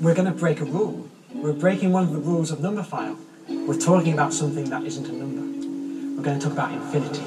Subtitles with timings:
[0.00, 1.08] we're going to break a rule.
[1.34, 3.16] We're breaking one of the rules of Numberphile.
[3.66, 5.42] We're talking about something that isn't a number.
[6.16, 7.22] We're going to talk about infinity.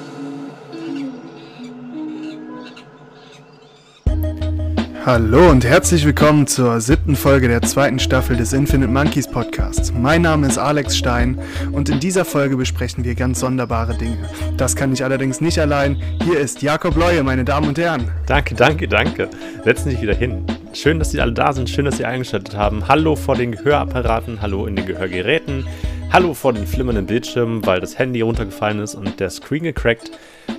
[5.04, 9.92] Hallo und herzlich willkommen zur siebten Folge der zweiten Staffel des Infinite Monkeys Podcasts.
[9.92, 11.40] Mein Name ist Alex Stein
[11.72, 14.30] und in dieser Folge besprechen wir ganz sonderbare Dinge.
[14.58, 15.98] Das kann ich allerdings nicht allein.
[16.24, 18.12] Hier ist Jakob Leue, meine Damen und Herren.
[18.28, 19.28] Danke, danke, danke.
[19.64, 20.46] Setzen Sie sich wieder hin.
[20.74, 22.88] Schön, dass Sie alle da sind, schön, dass Sie eingeschaltet haben.
[22.88, 25.68] Hallo vor den Gehörapparaten, hallo in den Gehörgeräten,
[26.12, 30.12] hallo vor den flimmernden Bildschirmen, weil das Handy runtergefallen ist und der Screen gecrackt.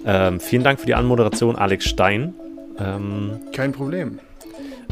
[0.05, 2.35] Ähm, vielen Dank für die Anmoderation, Alex Stein.
[2.79, 4.19] Ähm, Kein Problem.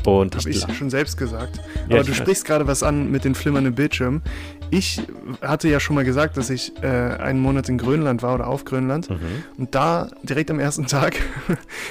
[0.06, 1.60] Und Habe ich schon selbst gesagt.
[1.91, 4.23] Ja, Aber du sprichst gerade was an mit den flimmernden Bildschirmen.
[4.71, 5.02] Ich
[5.43, 8.65] hatte ja schon mal gesagt, dass ich äh, einen Monat in Grönland war oder auf
[8.65, 9.10] Grönland.
[9.10, 9.18] Mhm.
[9.59, 11.16] Und da direkt am ersten Tag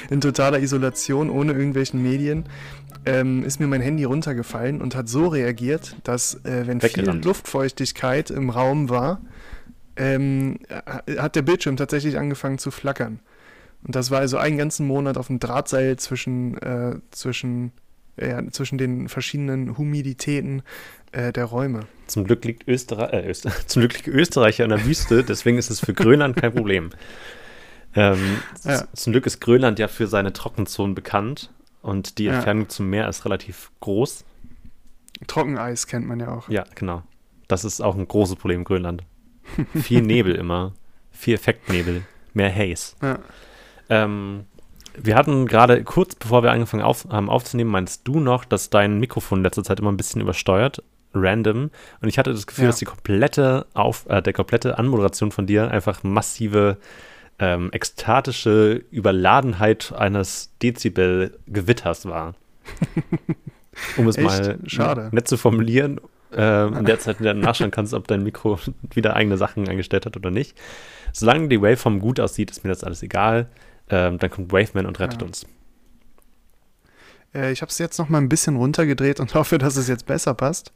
[0.09, 2.45] in totaler Isolation, ohne irgendwelchen Medien,
[3.05, 8.29] ähm, ist mir mein Handy runtergefallen und hat so reagiert, dass äh, wenn viel Luftfeuchtigkeit
[8.29, 9.21] im Raum war,
[9.95, 10.59] ähm,
[11.17, 13.19] hat der Bildschirm tatsächlich angefangen zu flackern.
[13.83, 17.71] Und das war also einen ganzen Monat auf dem Drahtseil zwischen, äh, zwischen
[18.21, 20.61] ja, zwischen den verschiedenen Humiditäten
[21.11, 21.87] äh, der Räume.
[22.07, 25.69] Zum Glück liegt Österreich, äh, Öster zum Glück liegt Österreich in der Wüste, deswegen ist
[25.69, 26.89] es für Grönland kein Problem.
[27.95, 28.83] Ähm, ja.
[28.93, 31.49] Zum Glück ist Grönland ja für seine Trockenzonen bekannt
[31.81, 32.69] und die Entfernung ja.
[32.69, 34.25] zum Meer ist relativ groß.
[35.27, 36.49] Trockeneis kennt man ja auch.
[36.49, 37.03] Ja, genau.
[37.47, 39.03] Das ist auch ein großes Problem in Grönland.
[39.81, 40.73] viel Nebel immer,
[41.11, 42.95] viel Effektnebel, mehr Haze.
[43.01, 43.19] Ja.
[43.89, 44.45] Ähm,
[44.95, 48.99] wir hatten gerade kurz bevor wir angefangen auf, haben aufzunehmen, meinst du noch, dass dein
[48.99, 51.71] Mikrofon in letzter Zeit immer ein bisschen übersteuert, random.
[52.01, 52.69] Und ich hatte das Gefühl, ja.
[52.69, 56.77] dass die komplette auf, äh, der komplette Anmoderation von dir einfach massive
[57.39, 62.35] ähm, ekstatische Überladenheit eines Dezibel-Gewitters war.
[63.97, 64.27] Um es Echt?
[64.27, 65.09] mal Schade.
[65.13, 66.01] nett zu formulieren.
[66.33, 68.59] Äh, in der Zeit, in der du nachschauen kannst, ob dein Mikro
[68.93, 70.57] wieder eigene Sachen eingestellt hat oder nicht.
[71.13, 73.47] Solange die Waveform gut aussieht, ist mir das alles egal.
[73.89, 75.27] Ähm, dann kommt Waveman und rettet ja.
[75.27, 75.45] uns.
[77.33, 80.05] Äh, ich habe es jetzt noch mal ein bisschen runtergedreht und hoffe, dass es jetzt
[80.05, 80.71] besser passt.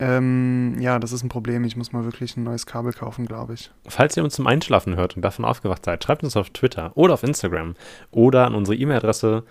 [0.00, 1.64] Ähm, ja, das ist ein Problem.
[1.64, 3.70] Ich muss mal wirklich ein neues Kabel kaufen, glaube ich.
[3.88, 7.14] Falls ihr uns zum Einschlafen hört und davon aufgewacht seid, schreibt uns auf Twitter oder
[7.14, 7.74] auf Instagram
[8.10, 9.44] oder an unsere E-Mail-Adresse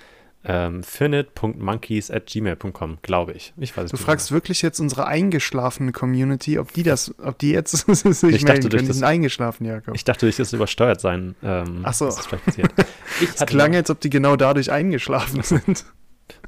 [0.45, 3.53] ähm, finit.monkeys at gmail.com, glaube ich.
[3.57, 4.37] Ich weiß Du fragst mehr.
[4.37, 8.87] wirklich jetzt unsere eingeschlafene Community, ob die das, ob die jetzt sich ich melden können.
[8.87, 9.95] Die sind eingeschlafen, Jakob.
[9.95, 11.35] Ich dachte, durch das übersteuert sein.
[11.43, 12.05] Ähm, Ach so.
[12.05, 12.27] Das,
[13.35, 15.85] das klang, als ob die genau dadurch eingeschlafen sind.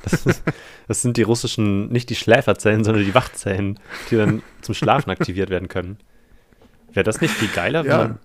[0.04, 0.44] Das, ist,
[0.88, 3.80] das, sind die russischen, nicht die Schläferzellen, sondern die Wachzellen,
[4.10, 5.98] die dann zum Schlafen aktiviert werden können.
[6.92, 7.92] Wäre das nicht viel geiler, ja.
[7.92, 8.20] wenn man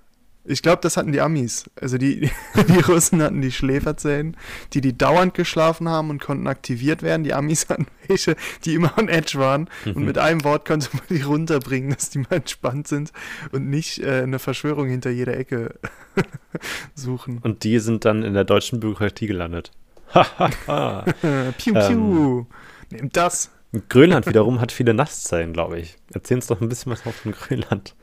[0.47, 1.65] ich glaube, das hatten die Amis.
[1.81, 2.31] Also die,
[2.69, 4.37] die Russen hatten die Schläferzellen,
[4.75, 7.25] die die dauernd geschlafen haben und konnten aktiviert werden.
[7.25, 9.69] Die Amis hatten welche, die immer on edge waren.
[9.84, 9.92] Mhm.
[9.92, 13.12] Und mit einem Wort konnte man die runterbringen, dass die mal entspannt sind
[13.53, 15.76] und nicht äh, eine Verschwörung hinter jeder Ecke
[16.94, 17.38] suchen.
[17.38, 19.72] Und die sind dann in der deutschen Bürokratie gelandet.
[21.58, 22.38] piu, piu.
[22.41, 22.47] Ähm,
[22.91, 23.50] Nehmt das.
[23.88, 25.97] Grönland wiederum hat viele Nasszellen, glaube ich.
[26.12, 27.94] Erzähl uns doch ein bisschen was von Grönland.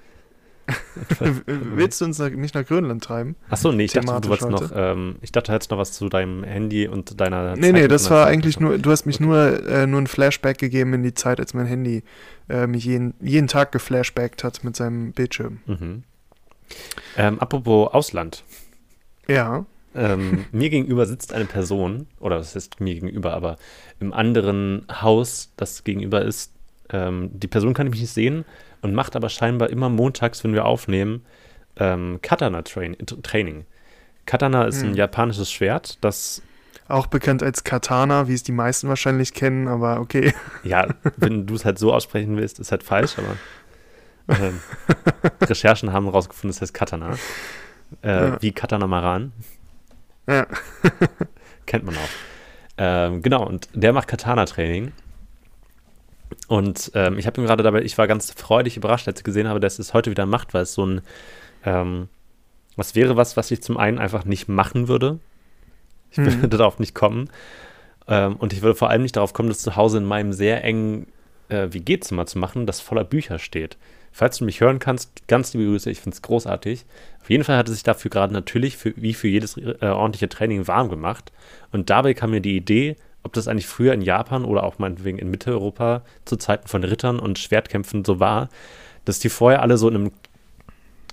[1.46, 3.36] Willst du uns nicht nach Grönland treiben?
[3.50, 6.44] Achso, nee, ich dachte, du wolltest noch, ähm, ich dachte jetzt noch was zu deinem
[6.44, 9.26] Handy und deiner Nee, Zeit nee, das war eigentlich nur, du hast mich okay.
[9.26, 12.04] nur, äh, nur ein Flashback gegeben in die Zeit, als mein Handy
[12.50, 15.60] äh, mich jeden, jeden Tag geflashbackt hat mit seinem Bildschirm.
[15.66, 16.04] Mhm.
[17.18, 18.44] Ähm, apropos Ausland.
[19.28, 19.66] Ja.
[19.96, 23.58] Ähm, mir gegenüber sitzt eine Person, oder das ist mir gegenüber, aber
[24.00, 26.54] im anderen Haus, das gegenüber ist,
[26.90, 28.46] ähm, die Person kann ich nicht sehen,
[28.82, 31.24] und macht aber scheinbar immer montags, wenn wir aufnehmen,
[31.78, 33.66] ähm, Katana-Training.
[34.26, 34.90] Katana ist hm.
[34.90, 36.42] ein japanisches Schwert, das.
[36.88, 40.34] Auch bekannt als Katana, wie es die meisten wahrscheinlich kennen, aber okay.
[40.64, 40.88] Ja,
[41.18, 44.52] wenn du es halt so aussprechen willst, ist halt falsch, aber äh,
[45.46, 47.16] Recherchen haben herausgefunden, es heißt Katana.
[48.04, 48.42] Äh, ja.
[48.42, 49.32] Wie Katana Maran.
[50.32, 50.48] Ja.
[51.66, 52.10] Kennt man auch.
[52.78, 54.92] Ähm, genau, und der macht Katana-Training.
[56.48, 59.48] Und ähm, ich habe ihm gerade dabei, ich war ganz freudig überrascht, als ich gesehen
[59.48, 61.02] habe, dass es heute wieder macht, weil es so ein,
[61.66, 62.08] ähm,
[62.76, 65.20] was wäre was, was ich zum einen einfach nicht machen würde.
[66.12, 66.42] Ich mhm.
[66.42, 67.30] würde darauf nicht kommen.
[68.08, 70.64] Ähm, und ich würde vor allem nicht darauf kommen, das zu Hause in meinem sehr
[70.64, 71.08] engen
[71.50, 73.78] äh, WG-Zimmer zu machen, das voller Bücher steht.
[74.12, 76.86] Falls du mich hören kannst, ganz liebe Grüße, ich finde es großartig.
[77.22, 80.28] Auf jeden Fall hat es sich dafür gerade natürlich, für, wie für jedes äh, ordentliche
[80.28, 81.32] Training, warm gemacht.
[81.72, 85.18] Und dabei kam mir die Idee, ob das eigentlich früher in Japan oder auch meinetwegen
[85.18, 88.50] in Mitteleuropa zu Zeiten von Rittern und Schwertkämpfen so war,
[89.06, 90.12] dass die vorher alle so in einem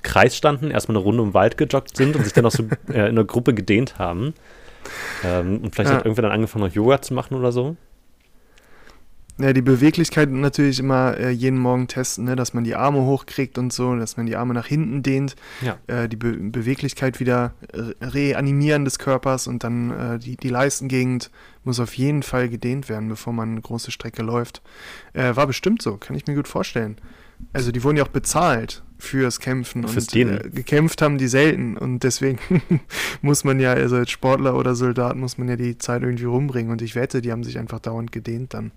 [0.03, 2.63] Kreis standen, erstmal eine Runde um den Wald gejoggt sind und sich dann auch so
[2.89, 4.35] äh, in einer Gruppe gedehnt haben.
[5.25, 5.97] Ähm, und vielleicht ja.
[5.97, 7.77] hat irgendwer dann angefangen, noch Yoga zu machen oder so.
[9.41, 12.35] Ja, die Beweglichkeit natürlich immer äh, jeden Morgen testen, ne?
[12.35, 15.79] dass man die Arme hochkriegt und so, dass man die Arme nach hinten dehnt, ja.
[15.87, 17.55] äh, die Be Beweglichkeit wieder
[18.01, 21.31] reanimieren des Körpers und dann äh, die, die Leistengegend
[21.63, 24.61] muss auf jeden Fall gedehnt werden, bevor man eine große Strecke läuft.
[25.13, 26.97] Äh, war bestimmt so, kann ich mir gut vorstellen.
[27.53, 31.77] Also die wurden ja auch bezahlt fürs Kämpfen Fürs und äh, gekämpft haben die selten
[31.77, 32.39] und deswegen
[33.23, 36.73] muss man ja, also als Sportler oder Soldat muss man ja die Zeit irgendwie rumbringen
[36.73, 38.73] und ich wette, die haben sich einfach dauernd gedehnt dann.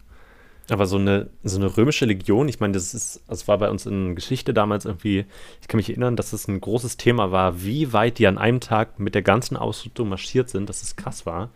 [0.69, 3.85] Aber so eine, so eine römische Legion, ich meine, das ist, das war bei uns
[3.85, 5.25] in Geschichte damals irgendwie,
[5.59, 8.59] ich kann mich erinnern, dass es ein großes Thema war, wie weit die an einem
[8.59, 11.49] Tag mit der ganzen Ausrüstung marschiert sind, dass es krass war.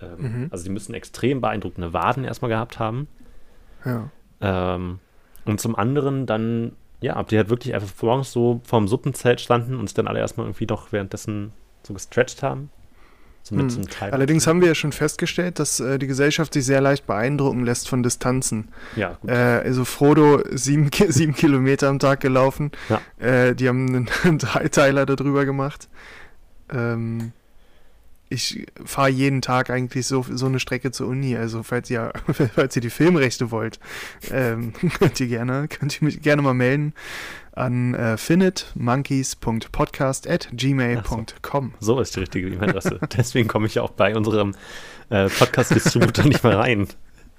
[0.00, 0.48] Ähm, mhm.
[0.50, 3.08] Also die müssen extrem beeindruckende Waden erstmal gehabt haben.
[3.84, 4.10] Ja.
[4.40, 5.00] Ähm,
[5.44, 9.74] und zum anderen dann, ja, ob die halt wirklich einfach morgens so vorm Suppenzelt standen
[9.74, 12.70] und sich dann alle erstmal irgendwie doch währenddessen so gestretched haben.
[13.48, 13.68] Hm.
[14.00, 17.88] Allerdings haben wir ja schon festgestellt, dass äh, die Gesellschaft sich sehr leicht beeindrucken lässt
[17.88, 18.68] von Distanzen.
[18.96, 19.30] Ja, gut.
[19.30, 22.70] Äh, also Frodo sieben, sieben Kilometer am Tag gelaufen.
[22.88, 23.00] Ja.
[23.18, 25.88] Äh, die haben einen, einen Dreiteiler darüber gemacht.
[26.72, 27.32] Ähm,
[28.30, 31.36] ich fahre jeden Tag eigentlich so, so eine Strecke zur Uni.
[31.36, 32.12] Also falls ihr,
[32.54, 33.80] falls ihr die Filmrechte wollt,
[34.30, 36.94] ähm, könnt ihr gerne, könnt ihr mich gerne mal melden
[37.52, 41.74] an äh, finitmonkeys.podcast at gmail.com.
[41.80, 41.96] So.
[41.96, 42.00] so.
[42.00, 43.00] ist die richtige E-Mail-Adresse.
[43.16, 44.54] Deswegen komme ich auch bei unserem
[45.10, 46.86] äh, Podcast-Distributor nicht mehr rein.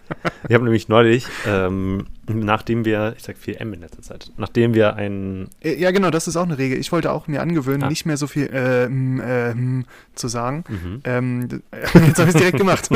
[0.48, 4.74] Ich habe nämlich neulich, ähm, nachdem wir, ich sag viel M in letzter Zeit, nachdem
[4.74, 5.50] wir ein.
[5.62, 6.78] Äh, ja, genau, das ist auch eine Regel.
[6.80, 7.90] Ich wollte auch mir angewöhnen, ah.
[7.90, 9.84] nicht mehr so viel äh, äh,
[10.16, 10.64] zu sagen.
[10.68, 11.02] Mhm.
[11.06, 11.48] Ähm,
[11.94, 12.90] jetzt habe ich es direkt gemacht.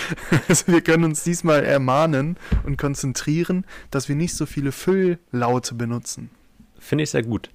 [0.48, 6.30] also wir können uns diesmal ermahnen und konzentrieren, dass wir nicht so viele Fülllaute benutzen.
[6.78, 7.50] Finde ich sehr gut.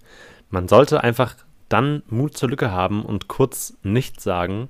[0.50, 1.36] Man sollte einfach
[1.70, 4.70] dann Mut zur Lücke haben und kurz nichts sagen,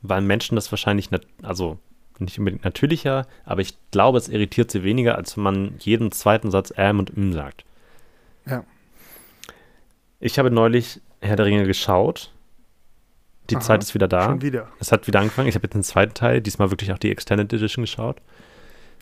[0.00, 1.10] weil Menschen das wahrscheinlich,
[1.42, 1.78] also
[2.24, 6.50] nicht unbedingt natürlicher, aber ich glaube, es irritiert sie weniger, als wenn man jeden zweiten
[6.50, 7.64] Satz ähm und m sagt.
[8.46, 8.64] Ja.
[10.20, 12.32] Ich habe neulich Herr der Ringe geschaut.
[13.50, 14.26] Die Aha, Zeit ist wieder da.
[14.26, 14.68] Schon wieder.
[14.78, 15.48] Es hat wieder angefangen.
[15.48, 18.20] Ich habe jetzt den zweiten Teil, diesmal wirklich auch die Extended Edition geschaut.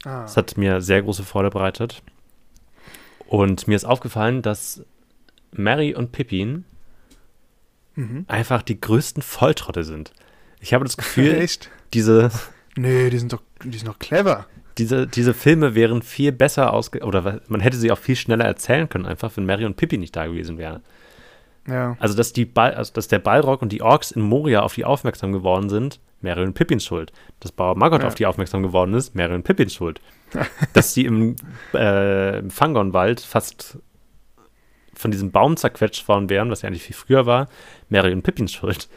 [0.05, 0.25] Ah.
[0.25, 2.02] Es hat mir sehr große Freude bereitet.
[3.26, 4.82] Und mir ist aufgefallen, dass
[5.52, 6.64] Mary und Pippin
[7.94, 8.25] mhm.
[8.28, 10.12] einfach die größten Volltrotte sind.
[10.61, 11.70] Ich habe das Gefühl, Echt?
[11.93, 12.31] diese
[12.76, 14.46] Nee, die sind doch, die sind doch clever.
[14.78, 17.00] Diese, diese Filme wären viel besser ausge...
[17.00, 20.17] Oder man hätte sie auch viel schneller erzählen können, einfach, wenn Mary und Pippi nicht
[20.17, 20.82] da gewesen wären.
[21.67, 21.96] Ja.
[22.00, 24.84] Also, dass, die Ball, also, dass der Balrog und die Orks in Moria auf die
[24.84, 27.12] aufmerksam geworden sind, Mary und Pippins Schuld.
[27.40, 28.08] Dass Bauer Margot ja.
[28.08, 30.00] auf die aufmerksam geworden ist, Mary und Pippins Schuld.
[30.72, 31.37] dass die im,
[31.75, 33.78] äh, im Fangonwald fast
[34.94, 37.49] von diesem Baum zerquetscht worden wären, was ja eigentlich viel früher war,
[37.88, 38.88] Mary und Pippins Schuld.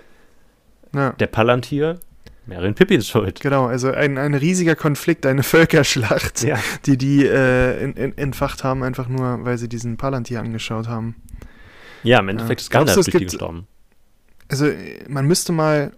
[0.93, 1.11] Ja.
[1.13, 1.99] Der Palantir,
[2.45, 3.39] Merin Pippins schuld.
[3.39, 6.59] Genau, also ein, ein riesiger Konflikt, eine Völkerschlacht, ja.
[6.85, 11.15] die die äh, in, in, entfacht haben, einfach nur, weil sie diesen Palantir angeschaut haben.
[12.03, 13.67] Ja, im Endeffekt ist Gandalf durch die gestorben.
[14.49, 14.69] Also
[15.07, 15.93] man müsste mal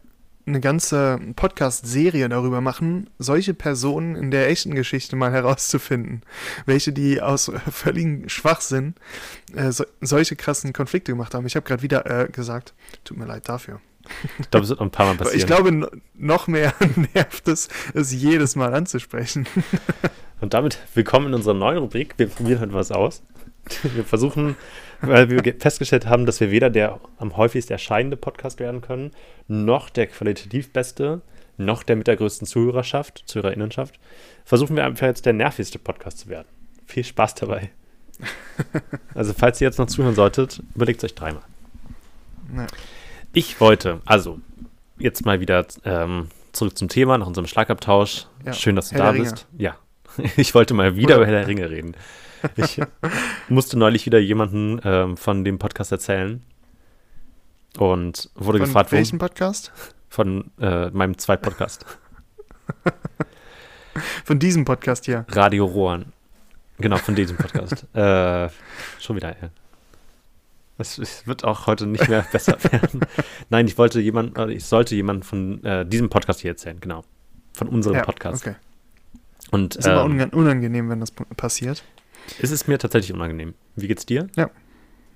[0.46, 6.22] eine ganze Podcast-Serie darüber machen, solche Personen in der echten Geschichte mal herauszufinden.
[6.66, 8.94] Welche, die aus völligem Schwachsinn
[9.56, 11.48] äh, so, solche krassen Konflikte gemacht haben.
[11.48, 13.82] Ich habe gerade wieder äh, gesagt, tut mir leid dafür.
[14.40, 15.40] Ich glaube, es wird noch ein paar Mal passieren.
[15.40, 16.74] Ich glaube, noch mehr
[17.14, 19.48] nervt es, es jedes Mal anzusprechen.
[20.42, 22.14] Und damit willkommen in unserer neuen Rubrik.
[22.18, 23.24] Wir probieren heute was aus.
[23.82, 24.56] Wir versuchen,
[25.02, 29.12] weil wir festgestellt haben, dass wir weder der am häufigst erscheinende Podcast werden können,
[29.48, 31.22] noch der qualitativ beste,
[31.58, 34.00] noch der mit der größten Zuhörerschaft, Zuhörerinnenschaft,
[34.44, 36.48] versuchen wir einfach jetzt der nervigste Podcast zu werden.
[36.86, 37.72] Viel Spaß dabei.
[39.14, 41.44] Also, falls ihr jetzt noch zuhören solltet, überlegt es euch dreimal.
[42.56, 42.68] Ja.
[43.36, 44.40] Ich wollte, also
[44.98, 48.28] jetzt mal wieder ähm, zurück zum Thema, nach unserem Schlagabtausch.
[48.46, 48.54] Ja.
[48.54, 49.46] Schön, dass du Herr da bist.
[49.58, 49.76] Ja,
[50.38, 51.98] ich wollte mal wieder über Herr der Ringe reden.
[52.56, 52.80] Ich
[53.50, 56.44] musste neulich wieder jemanden ähm, von dem Podcast erzählen
[57.78, 59.74] und wurde von gefragt, von welchem Podcast?
[60.08, 61.86] Von äh, meinem Zweitpodcast.
[64.24, 65.26] von diesem Podcast hier.
[65.28, 66.14] Radio Rohan.
[66.78, 67.86] Genau, von diesem Podcast.
[67.94, 68.48] äh,
[69.00, 69.50] schon wieder, ja.
[70.78, 73.00] Es, es, wird auch heute nicht mehr besser werden.
[73.50, 77.04] Nein, ich wollte jemand, ich sollte jemanden von äh, diesem Podcast hier erzählen, genau.
[77.54, 78.46] Von unserem ja, Podcast.
[78.46, 78.56] Okay.
[79.52, 81.84] Und, ist ähm, immer unangenehm, wenn das passiert.
[82.40, 83.54] Ist es mir tatsächlich unangenehm.
[83.76, 84.28] Wie geht's dir?
[84.36, 84.50] Ja.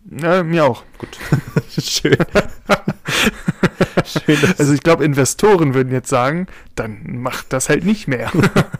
[0.09, 0.83] ja mir auch.
[0.97, 1.17] Gut.
[1.77, 2.15] Schön.
[4.05, 8.31] Schön also ich glaube, Investoren würden jetzt sagen, dann macht das halt nicht mehr.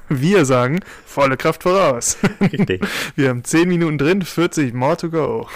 [0.07, 2.17] Wir sagen, volle Kraft voraus.
[2.39, 2.85] Richtig.
[3.15, 5.47] Wir haben 10 Minuten drin, 40 more to go.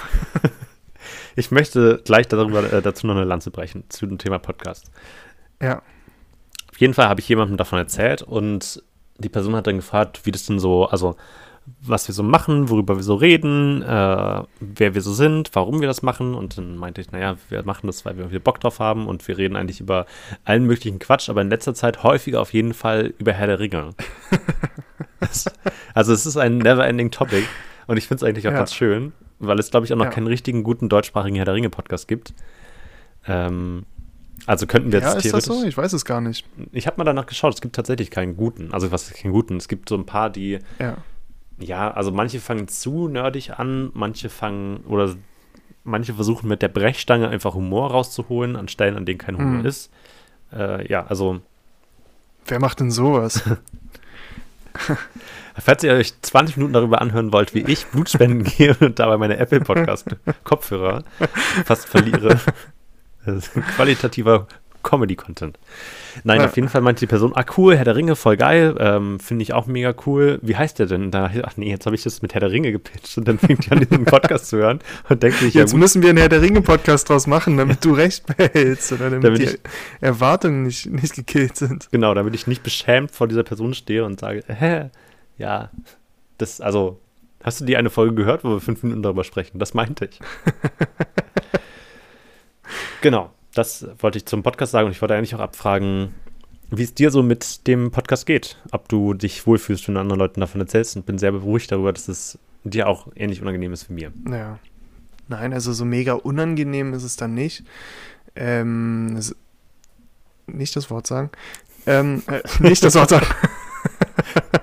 [1.36, 4.92] Ich möchte gleich darüber, äh, dazu noch eine Lanze brechen, zu dem Thema Podcast.
[5.62, 5.82] Ja.
[6.72, 8.84] Auf jeden Fall habe ich jemandem davon erzählt und
[9.18, 11.16] die Person hat dann gefragt, wie das denn so, also
[11.82, 15.88] was wir so machen, worüber wir so reden, äh, wer wir so sind, warum wir
[15.88, 16.36] das machen.
[16.36, 19.25] Und dann meinte ich, naja, wir machen das, weil wir viel Bock drauf haben und
[19.28, 20.06] wir reden eigentlich über
[20.44, 23.92] allen möglichen Quatsch, aber in letzter Zeit häufiger auf jeden Fall über Herr der Ringe.
[25.94, 27.46] also es ist ein never-ending Topic
[27.88, 28.58] und ich finde es eigentlich auch ja.
[28.58, 30.12] ganz schön, weil es, glaube ich, auch noch ja.
[30.12, 32.34] keinen richtigen guten deutschsprachigen Herr der Ringe-Podcast gibt.
[33.28, 33.86] Ähm,
[34.46, 35.63] also könnten wir jetzt ja, ist das so?
[35.63, 36.46] Ich weiß es gar nicht.
[36.72, 38.74] Ich habe mal danach geschaut, es gibt tatsächlich keinen guten.
[38.74, 39.58] Also was ist keinen guten?
[39.58, 40.98] Es gibt so ein paar, die ja
[41.60, 45.16] ja, also manche fangen zu nerdig an, manche fangen oder
[45.84, 49.66] manche versuchen mit der Brechstange einfach Humor rauszuholen an Stellen, an denen kein Humor mhm.
[49.66, 49.92] ist.
[50.52, 51.42] Äh, ja, also.
[52.46, 53.44] Wer macht denn sowas?
[55.57, 59.38] Falls ihr euch 20 Minuten darüber anhören wollt, wie ich Blutspenden gehe und dabei meine
[59.38, 60.07] Apple Podcast
[60.43, 61.03] Kopfhörer
[61.65, 62.39] fast verliere.
[63.75, 64.48] qualitativer
[64.83, 65.57] Comedy-Content.
[66.24, 66.45] Nein, ja.
[66.45, 69.41] auf jeden Fall meinte die Person, ah cool, Herr der Ringe, voll geil, ähm, finde
[69.41, 70.39] ich auch mega cool.
[70.43, 71.10] Wie heißt der denn?
[71.10, 73.65] Da, ach nee, jetzt habe ich das mit Herr der Ringe gepitcht und dann fängt
[73.65, 74.79] die an, diesen Podcast zu hören
[75.10, 77.93] und denkt sich, Jetzt ja, müssen wir einen Herr der Ringe-Podcast draus machen, damit du
[77.93, 79.60] recht behältst oder damit, damit die ich,
[80.01, 81.88] Erwartungen nicht, nicht gekillt sind.
[81.91, 84.89] Genau, damit ich nicht beschämt vor dieser Person stehe und sage, hä,
[85.38, 85.70] ja,
[86.38, 87.00] das, also,
[87.44, 89.60] hast du die eine Folge gehört, wo wir fünf Minuten darüber sprechen?
[89.60, 90.20] Das meinte ich.
[93.02, 96.13] genau das wollte ich zum Podcast sagen und ich wollte eigentlich auch abfragen,
[96.70, 98.58] wie es dir so mit dem Podcast geht.
[98.72, 101.94] Ob du dich wohlfühlst, wenn du anderen Leuten davon erzählst und bin sehr beruhigt darüber,
[101.94, 104.12] dass es dir auch ähnlich unangenehm ist wie mir.
[104.30, 104.60] Ja.
[105.28, 107.63] Nein, also so mega unangenehm ist es dann nicht.
[108.36, 109.20] Ähm,
[110.48, 111.30] nicht das Wort sagen.
[111.86, 113.28] Ähm, äh, nicht das Wort sagen.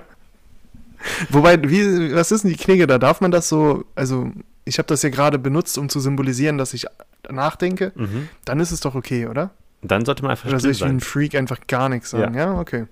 [1.33, 2.87] Wobei, wie, was ist denn die Knigge?
[2.87, 4.31] Da darf man das so, also
[4.65, 6.85] ich habe das ja gerade benutzt, um zu symbolisieren, dass ich
[7.29, 8.29] nachdenke, mhm.
[8.45, 9.51] dann ist es doch okay, oder?
[9.81, 12.35] Dann sollte man einfach Oder soll ich wie ein Freak einfach gar nichts sagen?
[12.35, 12.85] Ja, ja okay.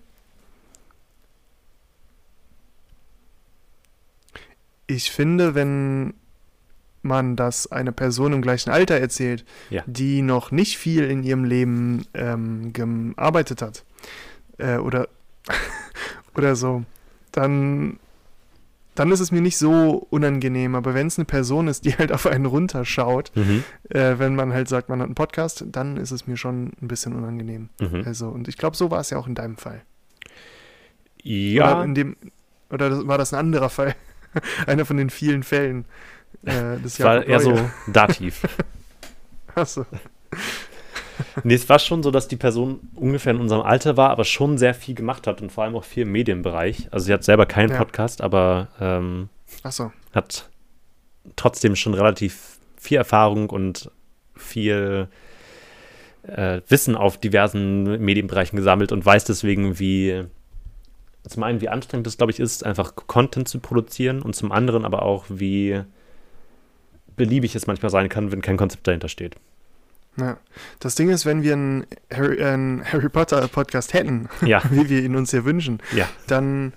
[4.88, 6.15] Ich finde, wenn
[7.01, 9.84] man das einer Person im gleichen Alter erzählt, ja.
[9.86, 13.84] die noch nicht viel in ihrem Leben ähm, gearbeitet hat
[14.58, 15.08] äh, oder,
[16.36, 16.84] oder so,
[17.31, 18.00] dann
[18.99, 20.75] dann ist es mir nicht so unangenehm.
[20.75, 23.63] Aber wenn es eine Person ist, die halt auf einen runterschaut, mhm.
[23.89, 26.89] äh, wenn man halt sagt, man hat einen Podcast, dann ist es mir schon ein
[26.89, 27.69] bisschen unangenehm.
[27.79, 28.03] Mhm.
[28.05, 29.83] Also, und ich glaube, so war es ja auch in deinem Fall.
[31.23, 31.75] Ja.
[31.75, 32.17] Oder, in dem,
[32.69, 33.95] oder war das ein anderer Fall?
[34.67, 35.85] Einer von den vielen Fällen.
[36.43, 38.41] Äh, das war eher so Dativ.
[39.55, 39.85] Achso.
[41.43, 44.57] Nee, es war schon so, dass die Person ungefähr in unserem Alter war, aber schon
[44.57, 46.88] sehr viel gemacht hat und vor allem auch viel im Medienbereich.
[46.91, 47.77] Also sie hat selber keinen ja.
[47.77, 49.29] Podcast, aber ähm,
[49.69, 49.91] so.
[50.13, 50.49] hat
[51.35, 53.91] trotzdem schon relativ viel Erfahrung und
[54.35, 55.07] viel
[56.23, 60.25] äh, Wissen auf diversen Medienbereichen gesammelt und weiß deswegen, wie
[61.27, 64.85] zum einen, wie anstrengend es, glaube ich, ist, einfach Content zu produzieren und zum anderen
[64.85, 65.81] aber auch, wie
[67.15, 69.35] beliebig es manchmal sein kann, wenn kein Konzept dahinter steht.
[70.19, 70.38] Ja.
[70.79, 74.61] Das Ding ist, wenn wir einen Harry, einen Harry Potter Podcast hätten, ja.
[74.69, 76.07] wie wir ihn uns hier wünschen, ja.
[76.27, 76.73] dann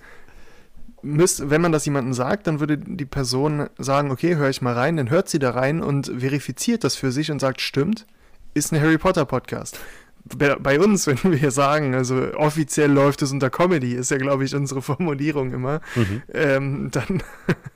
[1.01, 4.73] müsste, wenn man das jemandem sagt, dann würde die Person sagen, okay, höre ich mal
[4.73, 8.05] rein, dann hört sie da rein und verifiziert das für sich und sagt, stimmt,
[8.53, 9.79] ist ein Harry Potter Podcast
[10.25, 14.55] bei uns, wenn wir sagen, also offiziell läuft es unter Comedy, ist ja, glaube ich,
[14.55, 16.21] unsere Formulierung immer, mhm.
[16.33, 17.23] ähm, dann,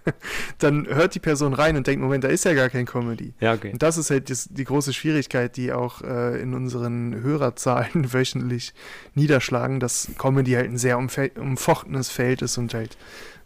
[0.60, 3.34] dann hört die Person rein und denkt, Moment, da ist ja gar kein Comedy.
[3.40, 3.72] Ja, okay.
[3.74, 8.74] Und das ist halt das, die große Schwierigkeit, die auch äh, in unseren Hörerzahlen wöchentlich
[9.14, 12.98] niederschlagen, dass Comedy halt ein sehr umfochtenes Feld ist und halt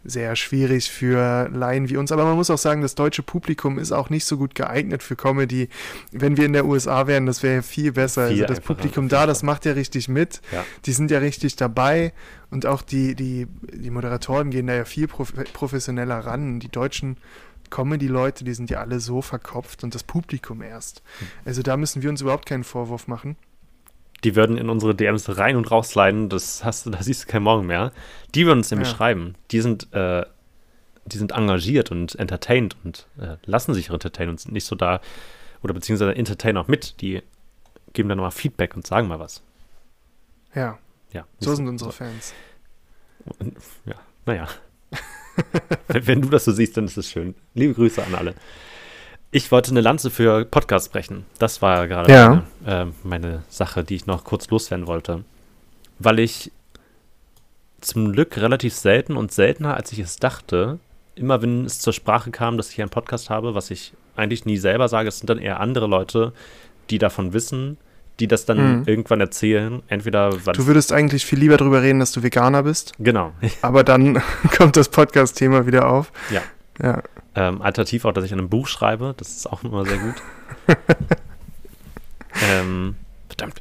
[0.04, 2.12] sehr schwierig für Laien wie uns.
[2.12, 5.16] Aber man muss auch sagen, das deutsche Publikum ist auch nicht so gut geeignet für
[5.16, 5.68] Comedy.
[6.10, 8.28] Wenn wir in der USA wären, das wäre viel besser.
[8.28, 10.40] Viel also das Publikum da, das macht ja richtig mit.
[10.52, 10.64] Ja.
[10.84, 12.12] Die sind ja richtig dabei.
[12.50, 16.60] Und auch die, die, die Moderatoren gehen da ja viel professioneller ran.
[16.60, 17.16] Die deutschen
[17.70, 21.02] Comedy-Leute, die sind ja alle so verkopft und das Publikum erst.
[21.18, 21.26] Hm.
[21.44, 23.36] Also da müssen wir uns überhaupt keinen Vorwurf machen
[24.24, 27.42] die würden in unsere DMs rein und rausleiten, das hast du, da siehst du keinen
[27.42, 27.92] Morgen mehr.
[28.34, 28.96] Die würden uns nämlich ja.
[28.96, 29.34] schreiben.
[29.50, 30.24] Die sind, äh,
[31.06, 35.00] die sind engagiert und entertained und äh, lassen sich entertainen und sind nicht so da,
[35.62, 37.00] oder beziehungsweise entertainen auch mit.
[37.00, 37.22] Die
[37.92, 39.42] geben dann nochmal Feedback und sagen mal was.
[40.54, 40.78] Ja.
[41.12, 41.26] Ja.
[41.40, 42.32] So sind unsere Fans.
[43.84, 44.48] Ja, naja.
[45.88, 47.34] wenn, wenn du das so siehst, dann ist es schön.
[47.54, 48.34] Liebe Grüße an alle.
[49.34, 51.24] Ich wollte eine Lanze für Podcasts brechen.
[51.38, 52.44] Das war gerade ja.
[52.60, 55.24] meine, äh, meine, Sache, die ich noch kurz loswerden wollte.
[55.98, 56.52] Weil ich
[57.80, 60.78] zum Glück relativ selten und seltener, als ich es dachte,
[61.14, 64.58] immer wenn es zur Sprache kam, dass ich einen Podcast habe, was ich eigentlich nie
[64.58, 66.34] selber sage, es sind dann eher andere Leute,
[66.90, 67.78] die davon wissen,
[68.20, 68.82] die das dann mhm.
[68.84, 69.82] irgendwann erzählen.
[69.88, 72.92] Entweder Du würdest eigentlich viel lieber darüber reden, dass du Veganer bist.
[72.98, 73.32] Genau.
[73.62, 74.22] Aber dann
[74.56, 76.12] kommt das Podcast-Thema wieder auf.
[76.30, 76.42] Ja.
[76.82, 77.02] ja.
[77.34, 79.14] Ähm, alternativ auch, dass ich an einem Buch schreibe.
[79.16, 80.16] Das ist auch immer sehr gut.
[82.42, 82.96] ähm,
[83.28, 83.60] verdammt.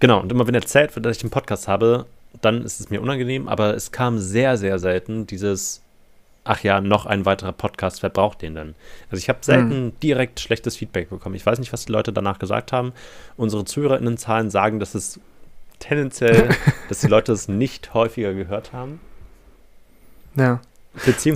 [0.00, 2.06] Genau, und immer wenn erzählt wird, dass ich einen Podcast habe,
[2.40, 5.82] dann ist es mir unangenehm, aber es kam sehr, sehr selten dieses,
[6.44, 8.74] ach ja, noch ein weiterer Podcast, wer braucht den denn?
[9.10, 10.00] Also ich habe selten mhm.
[10.00, 11.34] direkt schlechtes Feedback bekommen.
[11.34, 12.92] Ich weiß nicht, was die Leute danach gesagt haben.
[13.36, 15.18] Unsere ZuhörerInnenzahlen sagen, dass es
[15.78, 16.50] tendenziell,
[16.88, 19.00] dass die Leute es nicht häufiger gehört haben.
[20.36, 20.60] Ja.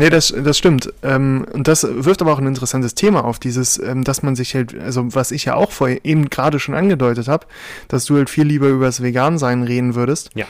[0.00, 0.92] Nee, das, das stimmt.
[1.02, 4.54] Ähm, und das wirft aber auch ein interessantes Thema auf, dieses, ähm, dass man sich
[4.54, 7.46] halt, also was ich ja auch vorher eben gerade schon angedeutet habe,
[7.88, 10.30] dass du halt viel lieber über das Vegan-Sein reden würdest.
[10.34, 10.46] Ja.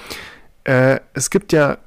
[0.64, 1.78] Äh, es gibt ja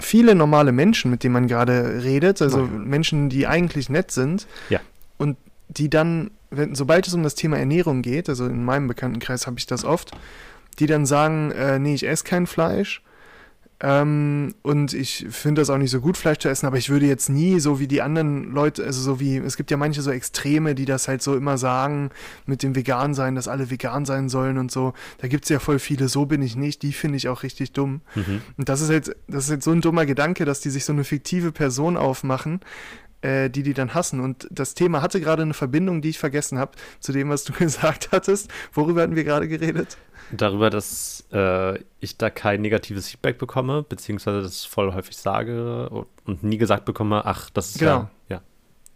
[0.00, 4.46] viele normale Menschen, mit denen man gerade redet, also oh Menschen, die eigentlich nett sind.
[4.68, 4.80] Ja.
[5.16, 5.36] Und
[5.68, 9.58] die dann, wenn, sobald es um das Thema Ernährung geht, also in meinem Bekanntenkreis habe
[9.58, 10.12] ich das oft,
[10.78, 13.02] die dann sagen, äh, nee, ich esse kein Fleisch
[13.80, 17.06] ähm, und ich finde das auch nicht so gut, Fleisch zu essen, aber ich würde
[17.06, 20.10] jetzt nie so wie die anderen Leute, also so wie, es gibt ja manche so
[20.10, 22.10] Extreme, die das halt so immer sagen,
[22.44, 24.94] mit dem Vegan sein, dass alle vegan sein sollen und so.
[25.18, 27.72] Da gibt es ja voll viele, so bin ich nicht, die finde ich auch richtig
[27.72, 28.00] dumm.
[28.16, 28.42] Mhm.
[28.56, 30.92] Und das ist halt, das ist halt so ein dummer Gedanke, dass die sich so
[30.92, 32.60] eine fiktive Person aufmachen,
[33.20, 34.18] äh, die die dann hassen.
[34.18, 37.52] Und das Thema hatte gerade eine Verbindung, die ich vergessen habe, zu dem, was du
[37.56, 38.50] gesagt hattest.
[38.72, 39.98] Worüber hatten wir gerade geredet?
[40.30, 45.88] Darüber, dass äh, ich da kein negatives Feedback bekomme, beziehungsweise das voll häufig sage
[46.24, 48.08] und nie gesagt bekomme, ach, das ist genau.
[48.28, 48.42] ja, ja.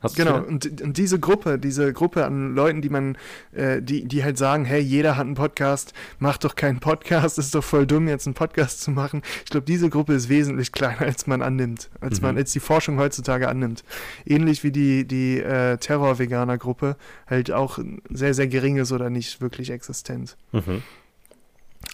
[0.02, 3.16] Hast genau, und, und, diese Gruppe, diese Gruppe an Leuten, die man,
[3.52, 7.54] äh, die, die halt sagen, hey, jeder hat einen Podcast, mach doch keinen Podcast, ist
[7.54, 9.22] doch voll dumm, jetzt einen Podcast zu machen.
[9.44, 12.26] Ich glaube, diese Gruppe ist wesentlich kleiner, als man annimmt, als mhm.
[12.26, 13.84] man, als die Forschung heutzutage annimmt.
[14.26, 16.96] Ähnlich wie die, die äh, Terror-Veganer-Gruppe
[17.28, 17.78] halt auch
[18.10, 20.36] sehr, sehr gering ist oder nicht wirklich existent.
[20.50, 20.82] Mhm.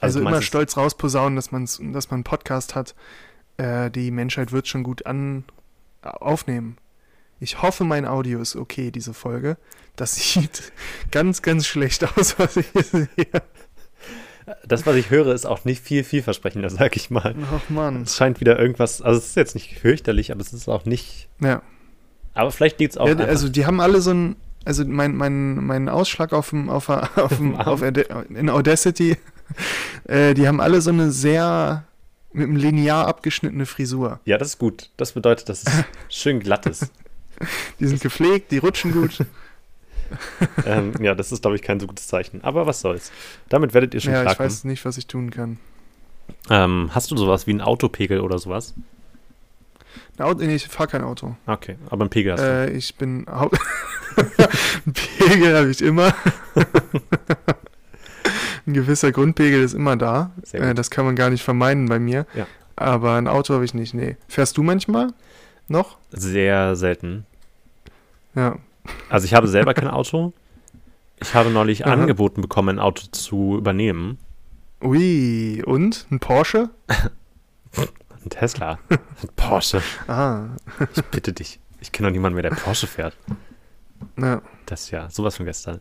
[0.01, 2.95] Also, also immer stolz rausposaunen, dass, man's, dass man einen Podcast hat.
[3.57, 5.45] Äh, die Menschheit wird schon gut an,
[6.03, 6.77] aufnehmen.
[7.41, 9.57] Ich hoffe, mein Audio ist okay, diese Folge.
[9.97, 10.73] Das sieht
[11.11, 13.09] ganz, ganz schlecht aus, was ich hier sehe.
[14.67, 17.35] Das, was ich höre, ist auch nicht viel vielversprechender, sag ich mal.
[17.55, 18.03] Ach man.
[18.03, 21.29] Es scheint wieder irgendwas, also es ist jetzt nicht fürchterlich, aber es ist auch nicht.
[21.41, 21.63] Ja.
[22.33, 23.09] Aber vielleicht liegt es auch.
[23.09, 26.89] Ja, also die haben alle so ein, also mein, mein, mein Ausschlag auf dem, auf,
[27.17, 29.19] auf, dem, auf, in Audacity
[30.05, 31.85] äh, die haben alle so eine sehr
[32.33, 34.21] mit einem Linear abgeschnittene Frisur.
[34.25, 34.91] Ja, das ist gut.
[34.97, 36.93] Das bedeutet, dass es schön glatt ist.
[37.81, 39.25] Die sind gepflegt, die rutschen gut.
[40.67, 42.43] ähm, ja, das ist, glaube ich, kein so gutes Zeichen.
[42.43, 43.13] Aber was soll's.
[43.49, 44.49] Damit werdet ihr schon ja, klarkommen.
[44.49, 45.59] ich weiß nicht, was ich tun kann.
[46.51, 48.75] Ähm, hast du sowas wie einen Autopegel oder sowas?
[50.19, 51.37] Auto, nee, ich fahre kein Auto.
[51.47, 52.45] Okay, aber ein Pegel hast du.
[52.45, 53.27] Äh, ich bin.
[53.29, 56.13] Ein Pegel habe ich immer
[58.69, 60.31] ein gewisser Grundpegel ist immer da.
[60.53, 62.27] Äh, das kann man gar nicht vermeiden bei mir.
[62.35, 62.47] Ja.
[62.77, 64.17] Aber ein Auto habe ich nicht, nee.
[64.29, 65.09] Fährst du manchmal
[65.67, 65.99] noch?
[66.11, 67.27] Sehr selten.
[68.35, 68.57] Ja.
[69.09, 70.33] Also ich habe selber kein Auto.
[71.21, 71.95] Ich habe neulich Aha.
[71.95, 74.19] angeboten bekommen, ein Auto zu übernehmen.
[74.81, 76.07] Ui, und?
[76.11, 76.71] Ein Porsche?
[77.77, 78.79] ein Tesla.
[78.89, 78.99] Ein
[79.35, 79.83] Porsche.
[80.07, 80.45] Ah.
[80.95, 81.59] ich bitte dich.
[81.81, 83.17] Ich kenne doch niemanden mehr, der Porsche fährt.
[84.17, 84.43] Ja.
[84.67, 85.81] Das ist ja sowas von gestern.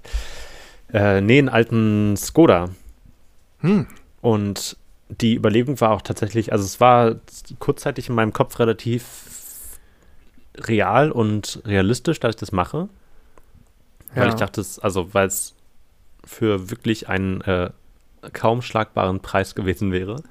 [0.94, 2.70] Äh, nee, einen alten Skoda.
[3.60, 3.88] Hm.
[4.22, 4.78] Und
[5.10, 7.16] die Überlegung war auch tatsächlich, also es war
[7.60, 9.80] kurzzeitig in meinem Kopf relativ
[10.58, 12.90] real und realistisch, dass ich das mache.
[14.16, 14.22] Ja.
[14.22, 15.54] Weil ich dachte, also weil es
[16.26, 17.70] für wirklich einen äh,
[18.34, 20.24] kaum schlagbaren Preis gewesen wäre.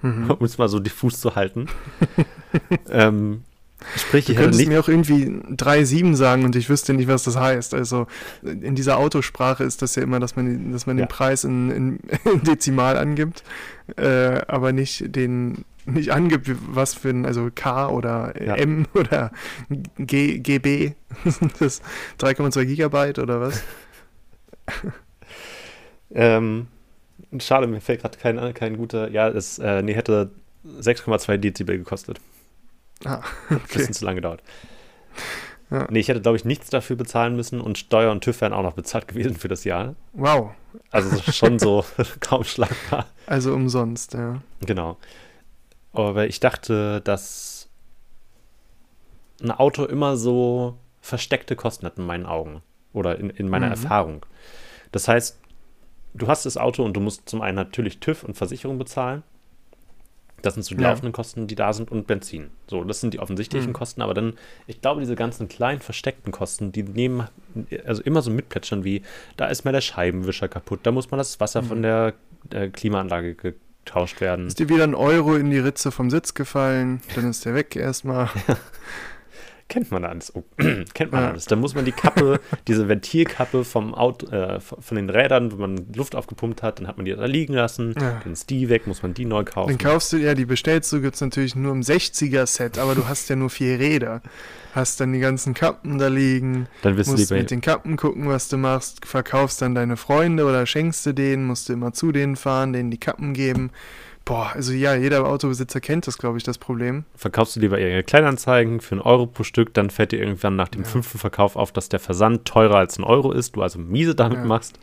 [0.00, 0.30] Mhm.
[0.38, 1.68] Um es mal so diffus zu halten.
[2.90, 3.44] ähm,
[3.96, 7.74] Sprich, du könntest mir auch irgendwie 3,7 sagen und ich wüsste nicht, was das heißt.
[7.74, 8.06] Also
[8.42, 11.04] in dieser Autosprache ist das ja immer, dass man, dass man ja.
[11.04, 12.00] den Preis in, in,
[12.32, 13.42] in Dezimal angibt,
[13.96, 18.54] äh, aber nicht den nicht angibt, was für ein, also K oder ja.
[18.54, 19.32] M oder
[19.98, 20.94] G, GB.
[21.58, 21.82] das
[22.20, 23.64] 3,2 Gigabyte oder was?
[26.14, 26.68] ähm,
[27.38, 30.30] schade, mir fällt gerade kein, kein guter, ja, es äh, nee, hätte
[30.64, 32.20] 6,2 Dezibel gekostet.
[33.04, 33.60] Ah, okay.
[33.74, 34.42] Bisschen zu lange gedauert.
[35.70, 35.86] Ja.
[35.90, 38.62] Nee, ich hätte, glaube ich, nichts dafür bezahlen müssen und Steuer und TÜV wären auch
[38.62, 39.94] noch bezahlt gewesen für das Jahr.
[40.12, 40.50] Wow.
[40.90, 41.84] Also schon so
[42.20, 43.06] kaum schlagbar.
[43.26, 44.42] Also umsonst, ja.
[44.60, 44.98] Genau.
[45.92, 47.68] Aber ich dachte, dass
[49.42, 52.62] ein Auto immer so versteckte Kosten hat in meinen Augen
[52.92, 53.72] oder in, in meiner mhm.
[53.72, 54.26] Erfahrung.
[54.92, 55.38] Das heißt,
[56.14, 59.22] du hast das Auto und du musst zum einen natürlich TÜV und Versicherung bezahlen.
[60.42, 60.90] Das sind so die ja.
[60.90, 62.50] laufenden Kosten, die da sind und Benzin.
[62.68, 63.74] So, das sind die offensichtlichen mhm.
[63.74, 64.34] Kosten, aber dann,
[64.66, 67.28] ich glaube, diese ganzen kleinen versteckten Kosten, die nehmen
[67.86, 69.02] also immer so mitplätschern wie,
[69.36, 71.66] da ist mal der Scheibenwischer kaputt, da muss mal das Wasser mhm.
[71.66, 72.14] von der
[72.50, 74.48] äh, Klimaanlage getauscht werden.
[74.48, 77.76] Ist dir wieder ein Euro in die Ritze vom Sitz gefallen, dann ist der weg
[77.76, 78.28] erstmal.
[79.72, 80.34] kennt man alles.
[80.36, 80.44] Oh,
[80.94, 81.30] kennt man ja.
[81.30, 81.46] alles.
[81.46, 85.86] Da muss man die Kappe, diese Ventilkappe vom Auto, äh, von den Rädern, wo man
[85.94, 88.20] Luft aufgepumpt hat, dann hat man die da liegen lassen, ja.
[88.22, 89.70] dann ist die weg, muss man die neu kaufen.
[89.70, 93.30] Dann kaufst du, ja, die bestellst du jetzt natürlich nur im 60er-Set, aber du hast
[93.30, 94.20] ja nur vier Räder.
[94.74, 98.48] Hast dann die ganzen Kappen da liegen, dann musst du mit den Kappen gucken, was
[98.48, 102.36] du machst, verkaufst dann deine Freunde oder schenkst du denen, musst du immer zu denen
[102.36, 103.70] fahren, denen die Kappen geben.
[104.24, 107.04] Boah, also ja, jeder Autobesitzer kennt das, glaube ich, das Problem.
[107.16, 110.68] Verkaufst du lieber ihre Kleinanzeigen für einen Euro pro Stück, dann fällt dir irgendwann nach
[110.68, 110.88] dem ja.
[110.88, 114.38] fünften Verkauf auf, dass der Versand teurer als ein Euro ist, du also miese damit
[114.38, 114.44] ja.
[114.44, 114.78] machst.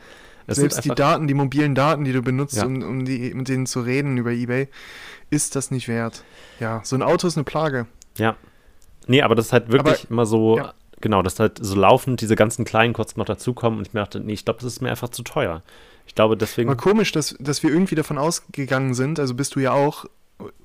[0.46, 2.66] Es Selbst die Daten, die mobilen Daten, die du benutzt, ja.
[2.66, 4.68] um, um die, mit denen zu reden über Ebay,
[5.30, 6.24] ist das nicht wert.
[6.60, 7.86] Ja, so ein Auto ist eine Plage.
[8.18, 8.36] Ja.
[9.08, 10.60] Nee, aber das ist halt wirklich aber, immer so,
[11.02, 14.20] genau, dass halt so laufend diese ganzen kleinen Kosten noch dazukommen und ich mir dachte,
[14.20, 15.62] nee, ich glaube, das ist mir einfach zu teuer.
[16.10, 16.68] Ich glaube, deswegen.
[16.68, 20.06] War komisch, dass, dass wir irgendwie davon ausgegangen sind, also bist du ja auch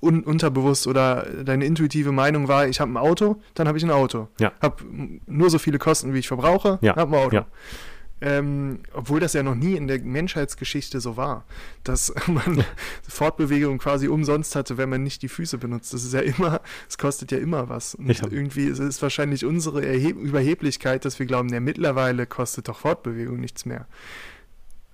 [0.00, 3.90] un unterbewusst oder deine intuitive Meinung war, ich habe ein Auto, dann habe ich ein
[3.90, 4.28] Auto.
[4.40, 4.52] Ja.
[4.62, 4.82] Habe
[5.26, 6.96] nur so viele Kosten, wie ich verbrauche, ja.
[6.96, 7.36] habe ein Auto.
[7.36, 7.46] Ja.
[8.22, 11.44] Ähm, obwohl das ja noch nie in der Menschheitsgeschichte so war,
[11.82, 12.64] dass man
[13.06, 15.92] Fortbewegung quasi umsonst hatte, wenn man nicht die Füße benutzt.
[15.92, 17.96] Das ist ja immer, es kostet ja immer was.
[17.96, 22.78] Und irgendwie ist es wahrscheinlich unsere Erheb Überheblichkeit, dass wir glauben, ja, mittlerweile kostet doch
[22.78, 23.86] Fortbewegung nichts mehr.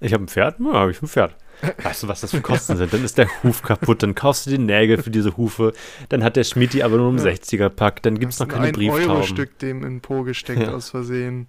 [0.01, 0.59] Ich habe ein Pferd?
[0.59, 1.37] Ja, habe ich ein Pferd.
[1.83, 2.93] Weißt du, was das für Kosten sind?
[2.93, 5.75] Dann ist der Huf kaputt, dann kaufst du die Nägel für diese Hufe,
[6.09, 7.25] dann hat der Schmidt die aber nur im ja.
[7.25, 9.05] 60er-Pack, dann gibt es noch keine ein Brieftauben.
[9.05, 10.73] Ein Euro-Stück dem in Po gesteckt ja.
[10.73, 11.49] aus Versehen.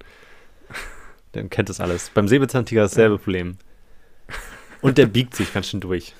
[1.32, 2.10] Dann kennt das alles.
[2.14, 3.22] Beim Säbelzahntiger dasselbe ja.
[3.22, 3.58] Problem.
[4.82, 6.14] Und der biegt sich ganz schön durch.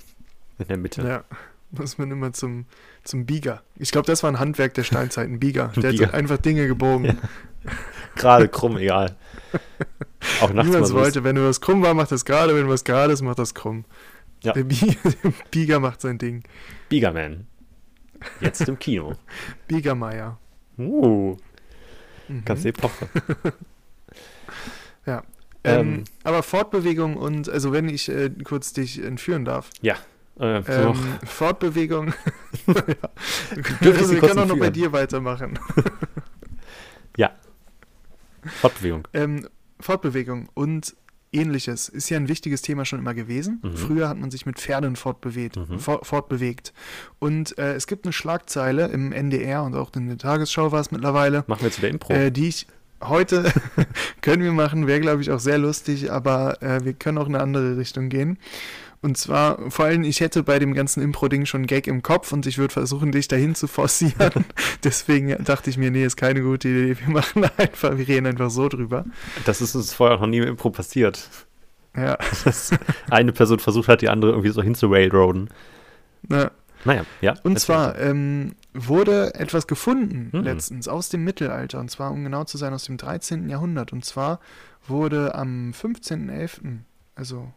[0.58, 1.02] In der Mitte.
[1.02, 1.24] Ja,
[1.78, 2.66] muss man immer zum,
[3.04, 3.64] zum Bieger.
[3.76, 5.70] Ich glaube, das war ein Handwerk der Steinzeit, ein Bieger.
[5.76, 6.08] Der Bieger.
[6.08, 7.06] hat einfach Dinge gebogen.
[7.06, 7.16] Ja.
[8.16, 9.16] Gerade krumm, egal.
[10.42, 12.84] Auch nachts Niemand wollte, wenn du was krumm war, macht das gerade, wenn du was
[12.84, 13.86] gerade ist, macht das krumm.
[14.44, 14.54] Ja.
[14.54, 16.44] Der, Bie der Bieger macht sein Ding.
[16.90, 17.48] Biegerman.
[18.40, 19.16] Jetzt im Kino.
[19.68, 20.40] Biegermeier.
[20.78, 21.38] Uh.
[22.28, 22.46] Mhm.
[22.46, 23.08] Ganze Epoche.
[25.06, 25.24] ja.
[25.64, 29.70] Ähm, ähm, aber Fortbewegung und, also wenn ich äh, kurz dich entführen darf.
[29.82, 29.96] Ja.
[30.40, 32.14] Äh, ähm, Fortbewegung.
[32.68, 32.74] ja.
[33.82, 35.60] also, wir können auch noch bei dir weitermachen.
[37.18, 37.32] ja.
[38.62, 39.08] Fortbewegung.
[39.14, 39.48] Ähm,
[39.80, 40.96] Fortbewegung und
[41.34, 43.62] ähnliches ist ja ein wichtiges Thema schon immer gewesen.
[43.64, 43.78] Mhm.
[43.78, 45.58] Früher hat man sich mit Pferden fortbewegt.
[45.58, 45.80] Mhm.
[45.80, 46.74] For fortbewegt.
[47.20, 50.92] Und äh, es gibt eine Schlagzeile im NDR und auch in der Tagesschau war es
[50.92, 51.44] mittlerweile.
[51.48, 52.14] Machen wir jetzt wieder Impro.
[52.14, 52.68] Äh, die ich
[53.04, 53.52] heute
[54.22, 57.36] können wir machen, wäre glaube ich auch sehr lustig, aber äh, wir können auch in
[57.36, 58.38] eine andere Richtung gehen.
[59.04, 62.32] Und zwar, vor allem, ich hätte bei dem ganzen Impro-Ding schon einen Gag im Kopf
[62.32, 64.46] und ich würde versuchen, dich dahin zu forcieren.
[64.84, 66.98] Deswegen dachte ich mir, nee, ist keine gute Idee.
[67.00, 69.06] Wir machen einfach, wir reden einfach so drüber.
[69.46, 71.28] Das ist uns vorher noch nie im Impro passiert.
[71.96, 72.16] Ja.
[72.46, 72.72] Dass
[73.10, 75.50] eine Person versucht hat, die andere irgendwie so hinzurailroaden.
[76.30, 76.52] Ja.
[76.84, 77.34] Naja, ja.
[77.44, 80.44] Und zwar ähm, wurde etwas gefunden mhm.
[80.44, 83.50] letztens aus dem Mittelalter, und zwar, um genau zu sein, aus dem 13.
[83.50, 83.94] Jahrhundert.
[83.94, 84.40] Und zwar
[84.88, 86.80] wurde am 15.11.,
[87.16, 87.52] also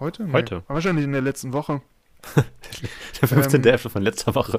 [0.00, 0.24] Heute?
[0.24, 0.32] Nee.
[0.32, 0.62] Heute.
[0.68, 1.82] Wahrscheinlich in der letzten Woche.
[3.20, 3.64] der 15.
[3.66, 4.58] Ähm, von letzter Woche.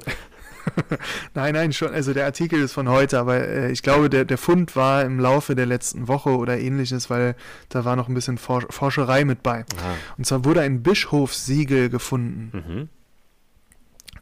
[1.34, 1.94] nein, nein, schon.
[1.94, 5.20] Also der Artikel ist von heute, aber äh, ich glaube, der, der Fund war im
[5.20, 7.36] Laufe der letzten Woche oder ähnliches, weil
[7.70, 9.62] da war noch ein bisschen For Forscherei mit bei.
[9.78, 9.96] Ah.
[10.18, 12.52] Und zwar wurde ein Bischofssiegel gefunden.
[12.54, 12.90] Mhm.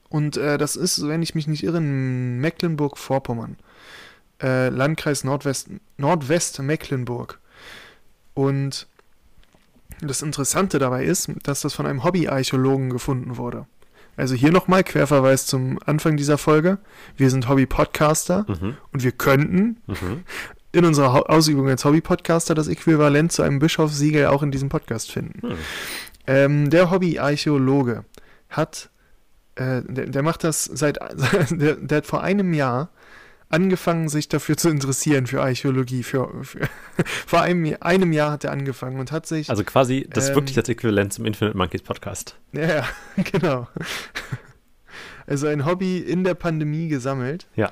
[0.09, 3.57] Und äh, das ist, wenn ich mich nicht irre, in Mecklenburg-Vorpommern.
[4.41, 7.39] Äh, Landkreis Nordwest, Nordwest Mecklenburg.
[8.33, 8.87] Und
[10.01, 13.65] das Interessante dabei ist, dass das von einem Hobbyarchäologen gefunden wurde.
[14.15, 16.79] Also hier nochmal Querverweis zum Anfang dieser Folge.
[17.15, 18.77] Wir sind Hobby-Podcaster mhm.
[18.91, 20.23] und wir könnten mhm.
[20.71, 25.47] in unserer Ausübung als Hobby-Podcaster das Äquivalent zu einem Bischofssiegel auch in diesem Podcast finden.
[25.47, 25.57] Mhm.
[26.25, 28.05] Ähm, der Hobbyarchäologe
[28.49, 28.89] hat,
[29.55, 30.97] äh, der, der, macht das seit,
[31.51, 32.89] der, der hat vor einem Jahr
[33.49, 36.03] angefangen, sich dafür zu interessieren, für Archäologie.
[36.03, 36.67] Für, für
[37.25, 39.49] vor einem, einem Jahr hat er angefangen und hat sich.
[39.49, 42.35] Also quasi das ähm, wirklich das Äquivalent zum Infinite Monkeys Podcast.
[42.53, 42.87] Ja,
[43.31, 43.67] genau.
[45.25, 47.47] Also ein Hobby in der Pandemie gesammelt.
[47.55, 47.71] Ja.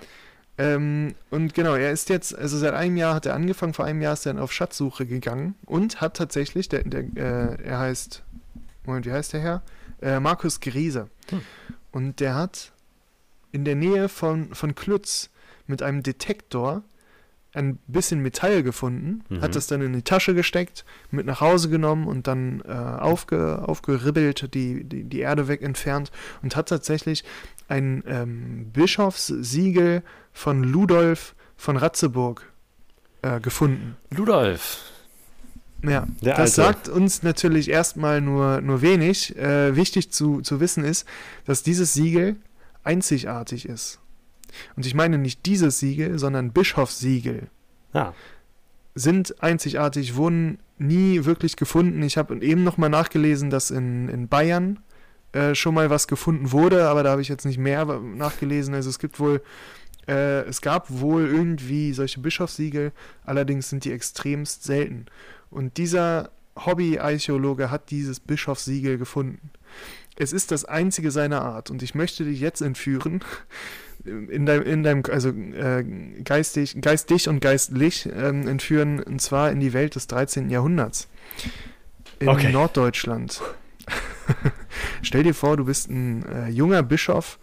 [0.58, 4.02] Ähm, und genau, er ist jetzt, also seit einem Jahr hat er angefangen, vor einem
[4.02, 8.24] Jahr ist er dann auf Schatzsuche gegangen und hat tatsächlich, der, der, äh, er heißt,
[8.86, 9.64] Moment, wie heißt der Herr?
[10.02, 11.10] Äh, Markus Griese.
[11.30, 11.42] Hm.
[11.92, 12.72] Und der hat
[13.52, 15.30] in der Nähe von, von Klütz
[15.68, 16.84] mit einem Detektor
[17.56, 19.42] ein bisschen Metall gefunden, mhm.
[19.42, 23.64] hat das dann in die Tasche gesteckt, mit nach Hause genommen und dann äh, aufge,
[23.66, 26.12] aufgeribbelt, die, die, die Erde weg entfernt
[26.44, 27.24] und hat tatsächlich
[27.68, 32.52] ein ähm, Bischofssiegel von Ludolf von Ratzeburg
[33.22, 33.96] äh, gefunden.
[34.12, 34.92] Ludolf.
[35.82, 36.74] Ja, Der das Alte.
[36.74, 39.36] sagt uns natürlich erstmal nur, nur wenig.
[39.38, 41.08] Äh, wichtig zu, zu wissen ist,
[41.46, 42.36] dass dieses Siegel
[42.84, 44.00] einzigartig ist.
[44.76, 47.48] Und ich meine nicht dieses Siegel, sondern Bischofssiegel.
[47.94, 48.14] Ja.
[48.94, 52.02] Sind einzigartig, wurden nie wirklich gefunden.
[52.04, 54.80] Ich habe eben nochmal nachgelesen, dass in, in Bayern
[55.34, 58.74] äh, schon mal was gefunden wurde, aber da habe ich jetzt nicht mehr nachgelesen.
[58.74, 59.42] Also es gibt wohl,
[60.08, 62.92] äh, es gab wohl irgendwie solche Bischofssiegel,
[63.26, 65.08] allerdings sind die extremst selten.
[65.50, 69.52] Und dieser Hobby-Archäologe hat dieses Bischofssiegel gefunden.
[70.16, 73.22] Es ist das einzige seiner Art und ich möchte dich jetzt entführen
[74.06, 75.84] in deinem, in deinem also äh,
[76.24, 80.50] geistig, geistig und geistlich ähm, entführen, und zwar in die Welt des 13.
[80.50, 81.08] Jahrhunderts.
[82.20, 82.52] In okay.
[82.52, 83.42] Norddeutschland.
[85.02, 87.40] Stell dir vor, du bist ein äh, junger Bischof,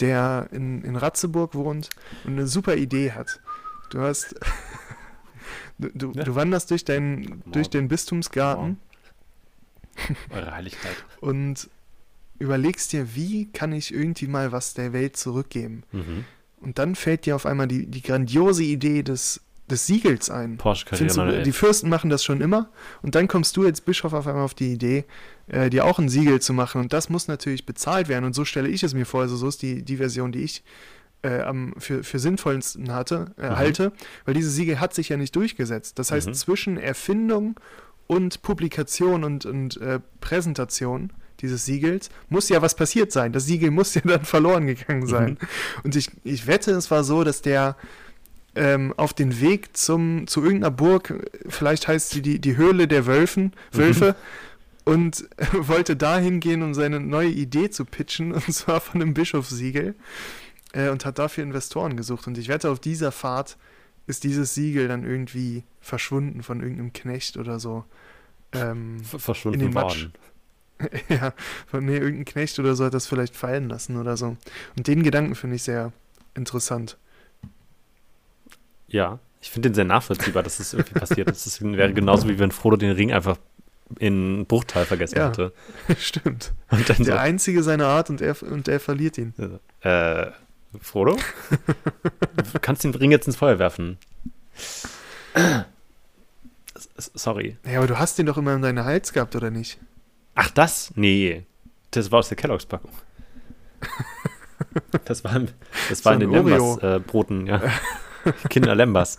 [0.00, 1.90] der in, in Ratzeburg wohnt
[2.24, 3.40] und eine super Idee hat.
[3.90, 4.34] Du hast.
[5.78, 6.24] du, du, ja.
[6.24, 8.78] du, wanderst durch, dein, durch den Bistumsgarten.
[10.30, 11.04] Eure Heiligkeit.
[11.20, 11.68] Und
[12.38, 15.82] überlegst dir, wie kann ich irgendwie mal was der Welt zurückgeben?
[15.92, 16.24] Mhm.
[16.60, 20.56] Und dann fällt dir auf einmal die, die grandiose Idee des, des Siegels ein.
[20.56, 22.70] Porsche du, die Fürsten machen das schon immer
[23.02, 25.04] und dann kommst du als Bischof auf einmal auf die Idee,
[25.46, 28.44] äh, dir auch ein Siegel zu machen und das muss natürlich bezahlt werden und so
[28.44, 30.64] stelle ich es mir vor, also so ist die, die Version, die ich
[31.22, 33.56] äh, am, für, für sinnvollsten hatte, äh, mhm.
[33.56, 33.92] halte,
[34.24, 35.98] weil dieses Siegel hat sich ja nicht durchgesetzt.
[35.98, 36.34] Das heißt, mhm.
[36.34, 37.58] zwischen Erfindung
[38.06, 41.12] und Publikation und, und äh, Präsentation
[41.44, 43.32] dieses Siegels, muss ja was passiert sein.
[43.32, 45.30] Das Siegel muss ja dann verloren gegangen sein.
[45.30, 45.48] Mhm.
[45.84, 47.76] Und ich, ich wette, es war so, dass der
[48.56, 53.06] ähm, auf den Weg zum, zu irgendeiner Burg, vielleicht heißt sie die, die Höhle der
[53.06, 53.78] Wölfen, mhm.
[53.78, 54.16] Wölfe,
[54.86, 54.92] mhm.
[54.92, 59.94] und wollte dahin gehen, um seine neue Idee zu pitchen, und zwar von einem Bischofssiegel,
[60.72, 62.26] äh, und hat dafür Investoren gesucht.
[62.26, 63.56] Und ich wette, auf dieser Fahrt
[64.06, 67.84] ist dieses Siegel dann irgendwie verschwunden von irgendeinem Knecht oder so.
[68.52, 70.08] Ähm, verschwunden in den Matsch.
[71.08, 71.32] ja,
[71.66, 74.36] von mir irgendein Knecht oder so hat das vielleicht fallen lassen oder so.
[74.76, 75.92] Und den Gedanken finde ich sehr
[76.34, 76.98] interessant.
[78.88, 81.46] Ja, ich finde den sehr nachvollziehbar, dass das irgendwie passiert ist.
[81.46, 83.36] Das wäre genauso wie wenn Frodo den Ring einfach
[83.98, 85.52] in Bruchteil vergessen ja, hätte.
[85.98, 86.52] Stimmt.
[86.70, 89.34] Der so, einzige seiner Art und er, und er verliert ihn.
[89.80, 90.26] Äh,
[90.80, 91.16] Frodo?
[92.52, 93.98] du kannst den Ring jetzt ins Feuer werfen.
[96.96, 97.56] Sorry.
[97.70, 99.78] Ja, aber du hast den doch immer in deinem Hals gehabt, oder nicht?
[100.34, 100.92] Ach, das?
[100.96, 101.44] Nee.
[101.90, 102.90] Das war aus der Kelloggs-Packung.
[105.04, 105.40] Das war,
[105.88, 107.62] das so war in den Lembas-Broten, äh, ja.
[108.48, 109.18] Kinder Lembas.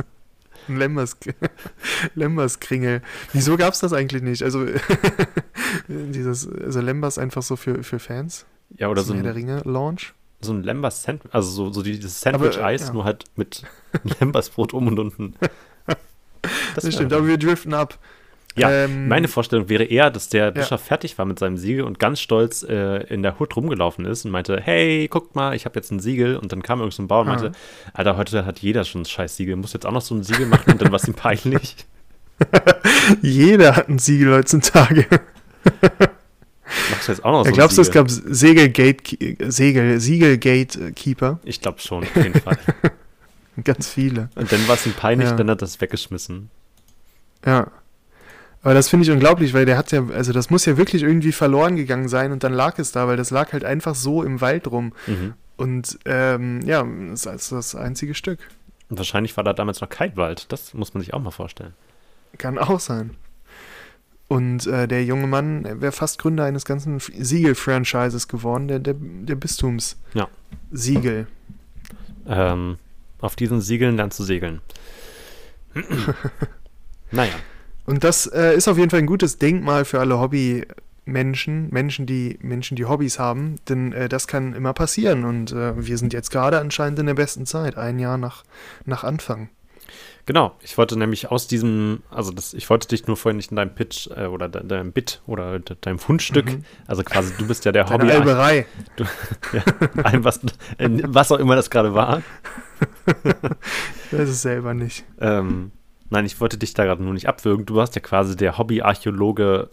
[0.67, 1.17] Lembas,
[2.15, 3.01] Lembas-Kringel.
[3.34, 4.43] Wieso gab es das eigentlich nicht?
[4.43, 4.65] Also,
[5.88, 8.45] dieses, also Lembas einfach so für, für Fans?
[8.78, 9.23] Ja, oder so ein.
[9.23, 10.13] der Ringe-Launch?
[10.41, 12.93] So ein Lembas-Sandwich, also so, so dieses Sandwich-Eis, ja.
[12.93, 13.63] nur halt mit
[14.19, 15.36] Lembas-Brot um und unten.
[16.75, 17.97] Das, das stimmt, aber wir driften ab.
[18.58, 20.86] Ja, ähm, meine Vorstellung wäre eher, dass der Bischof ja.
[20.88, 24.32] fertig war mit seinem Siegel und ganz stolz äh, in der Hut rumgelaufen ist und
[24.32, 26.38] meinte, hey, guckt mal, ich habe jetzt ein Siegel.
[26.38, 27.89] Und dann kam irgend so ein Bauer und meinte, ah.
[27.94, 30.46] Alter, heute hat jeder schon ein scheiß Siegel, muss jetzt auch noch so ein Siegel
[30.46, 31.76] machen und dann war es ihm peinlich.
[33.22, 35.06] jeder hat ein Siegel heutzutage.
[36.91, 41.39] Machst du jetzt auch noch so ja, Glaubst du, es gab Segelgate, Segel, Siegelgatekeeper?
[41.44, 42.58] Ich glaube schon, auf jeden Fall.
[43.63, 44.30] Ganz viele.
[44.36, 45.36] Und dann war es ihm peinlich, ja.
[45.36, 46.50] dann hat er das weggeschmissen.
[47.46, 47.72] Ja.
[48.65, 51.32] Aber das finde ich unglaublich, weil der hat ja, also das muss ja wirklich irgendwie
[51.32, 54.41] verloren gegangen sein und dann lag es da, weil das lag halt einfach so im
[54.41, 54.93] Wald rum.
[55.06, 55.36] Mhm.
[55.56, 58.39] Und ähm, ja, das ist das einzige Stück.
[58.89, 61.73] Und wahrscheinlich war da damals noch kein Wald, das muss man sich auch mal vorstellen.
[62.39, 63.12] Kann auch sein.
[64.28, 69.36] Und äh, der junge Mann wäre fast Gründer eines ganzen Siegel-Franchises geworden, der, der, der
[69.36, 71.28] Bistums-Siegel.
[72.25, 72.54] Ja.
[72.54, 72.80] Ähm,
[73.21, 74.62] auf diesen Siegeln dann zu segeln.
[77.12, 77.36] naja.
[77.86, 82.39] Und das äh, ist auf jeden Fall ein gutes Denkmal für alle Hobbymenschen, Menschen, die
[82.41, 85.24] Menschen, die Hobbys haben, denn äh, das kann immer passieren.
[85.26, 88.43] Und äh, wir sind jetzt gerade anscheinend in der besten Zeit, ein Jahr nach,
[88.86, 89.50] nach Anfang.
[90.26, 93.58] Genau, ich wollte nämlich aus diesem, also das, ich wollte dich nur vorhin nicht in
[93.58, 96.65] deinem Pitch äh, oder de, deinem Bit oder de, deinem Fundstück, mhm.
[96.88, 98.10] also quasi du bist ja der Hobby.
[98.10, 98.65] Alberei.
[98.95, 99.04] Du,
[99.54, 99.63] ja,
[100.04, 100.39] ein, was,
[100.80, 102.24] was auch immer das gerade war.
[104.12, 105.06] weiß es selber nicht.
[105.19, 105.71] Ähm,
[106.10, 107.65] Nein, ich wollte dich da gerade nur nicht abwürgen.
[107.65, 109.70] Du warst ja quasi der Hobbyarchäologe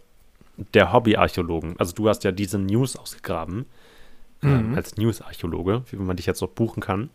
[0.74, 1.76] der Hobbyarchäologen.
[1.78, 3.66] Also du hast ja diese News ausgegraben
[4.42, 4.74] ähm, mhm.
[4.74, 7.10] äh, als Newsarchäologe, wie man dich jetzt noch buchen kann.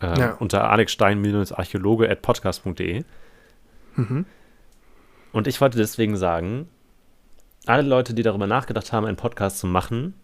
[0.00, 0.32] äh, ja.
[0.34, 3.04] unter alexstein-archäologe at podcast.de.
[3.96, 4.26] Mhm.
[5.32, 6.68] Und ich wollte deswegen sagen,
[7.66, 10.14] alle Leute, die darüber nachgedacht haben, einen Podcast zu machen,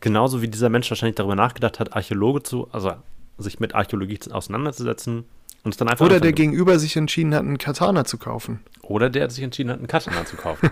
[0.00, 2.92] genauso wie dieser Mensch wahrscheinlich darüber nachgedacht hat, Archäologe zu, also
[3.38, 5.24] sich mit Archäologie auseinanderzusetzen
[5.62, 6.06] und es dann einfach.
[6.06, 8.60] Oder der Gegenüber sich entschieden hat, einen Katana zu kaufen.
[8.82, 10.70] Oder der sich entschieden hat, einen Katana zu kaufen.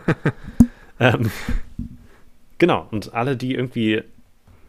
[1.00, 1.30] ähm,
[2.58, 2.86] genau.
[2.90, 4.02] Und alle, die irgendwie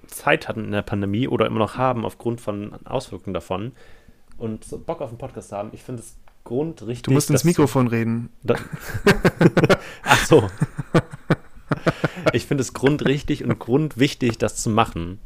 [0.08, 3.74] Zeit hatten in der Pandemie oder immer noch haben aufgrund von Auswirkungen davon
[4.38, 7.04] und so Bock auf einen Podcast haben, ich finde es grundrichtig.
[7.04, 8.30] Du musst ins Mikrofon reden.
[10.04, 10.50] Ach so.
[12.34, 15.20] Ich finde es grundrichtig und grundwichtig, das zu machen.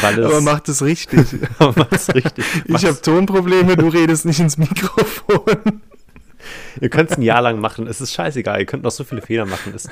[0.00, 1.26] Weil es, aber macht es richtig.
[1.58, 2.44] aber macht es richtig.
[2.66, 5.82] Ich habe Tonprobleme, du redest nicht ins Mikrofon.
[6.80, 9.22] Ihr könnt es ein Jahr lang machen, es ist scheißegal, ihr könnt noch so viele
[9.22, 9.72] Fehler machen.
[9.74, 9.88] Es,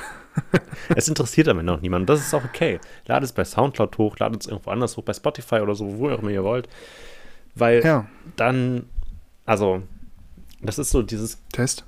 [0.94, 2.08] es interessiert damit noch niemand.
[2.08, 2.78] Das ist auch okay.
[3.06, 6.10] Ladet es bei Soundcloud hoch, ladet es irgendwo anders hoch, bei Spotify oder so, wo
[6.10, 6.68] auch immer ihr wollt.
[7.54, 8.06] Weil ja.
[8.36, 8.86] dann,
[9.44, 9.82] also,
[10.60, 11.38] das ist so dieses.
[11.52, 11.84] Test.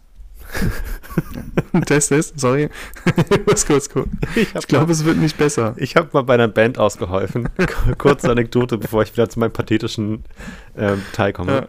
[1.87, 2.70] Test, Test, sorry.
[3.30, 4.18] ich muss kurz gucken.
[4.37, 5.74] Ich, ich glaube, es wird nicht besser.
[5.76, 7.48] Ich habe mal bei einer Band ausgeholfen.
[7.98, 10.24] Kurze Anekdote, bevor ich wieder zu meinem pathetischen
[10.76, 11.52] ähm, Teil komme.
[11.52, 11.68] Ja.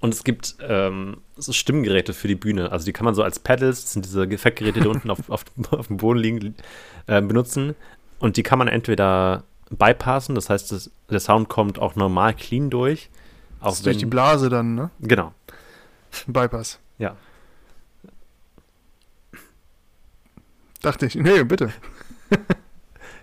[0.00, 2.70] Und es gibt ähm, so Stimmgeräte für die Bühne.
[2.72, 5.44] Also die kann man so als Pedals, das sind diese Effektgeräte, die unten auf, auf,
[5.70, 6.54] auf, dem Boden liegen,
[7.06, 7.74] äh, benutzen.
[8.18, 12.70] Und die kann man entweder bypassen, das heißt, das, der Sound kommt auch normal clean
[12.70, 13.10] durch.
[13.60, 14.90] Auch das ist wenn, durch die Blase dann, ne?
[15.00, 15.32] Genau.
[16.26, 16.78] Bypass.
[16.98, 17.16] Ja.
[20.86, 21.16] Dachte ich.
[21.16, 21.72] Nee, bitte.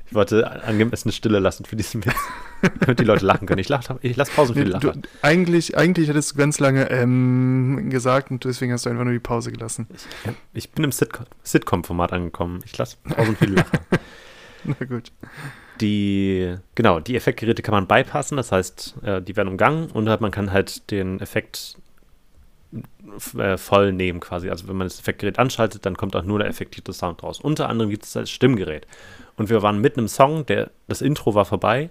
[0.05, 2.13] Ich wollte angemessene Stille lassen für diesen Witz,
[2.81, 3.57] damit die Leute lachen können.
[3.57, 4.93] Ich, lach, ich lasse Pause für die Lacher.
[5.23, 9.19] eigentlich, eigentlich hättest du ganz lange ähm, gesagt und deswegen hast du einfach nur die
[9.19, 9.87] Pause gelassen.
[10.23, 12.59] Ich, ich bin im Sitcom-Format angekommen.
[12.63, 13.79] Ich lasse Pausen für die Lacher.
[14.65, 15.11] Na gut.
[15.81, 20.29] Die, genau, die Effektgeräte kann man bypassen, das heißt, äh, die werden umgangen und man
[20.29, 21.77] kann halt den Effekt
[23.37, 24.49] äh, voll nehmen quasi.
[24.49, 27.39] Also wenn man das Effektgerät anschaltet, dann kommt auch nur der effektive Sound raus.
[27.39, 28.87] Unter anderem gibt es das Stimmgerät.
[29.37, 31.89] Und wir waren mitten im Song, der, das Intro war vorbei.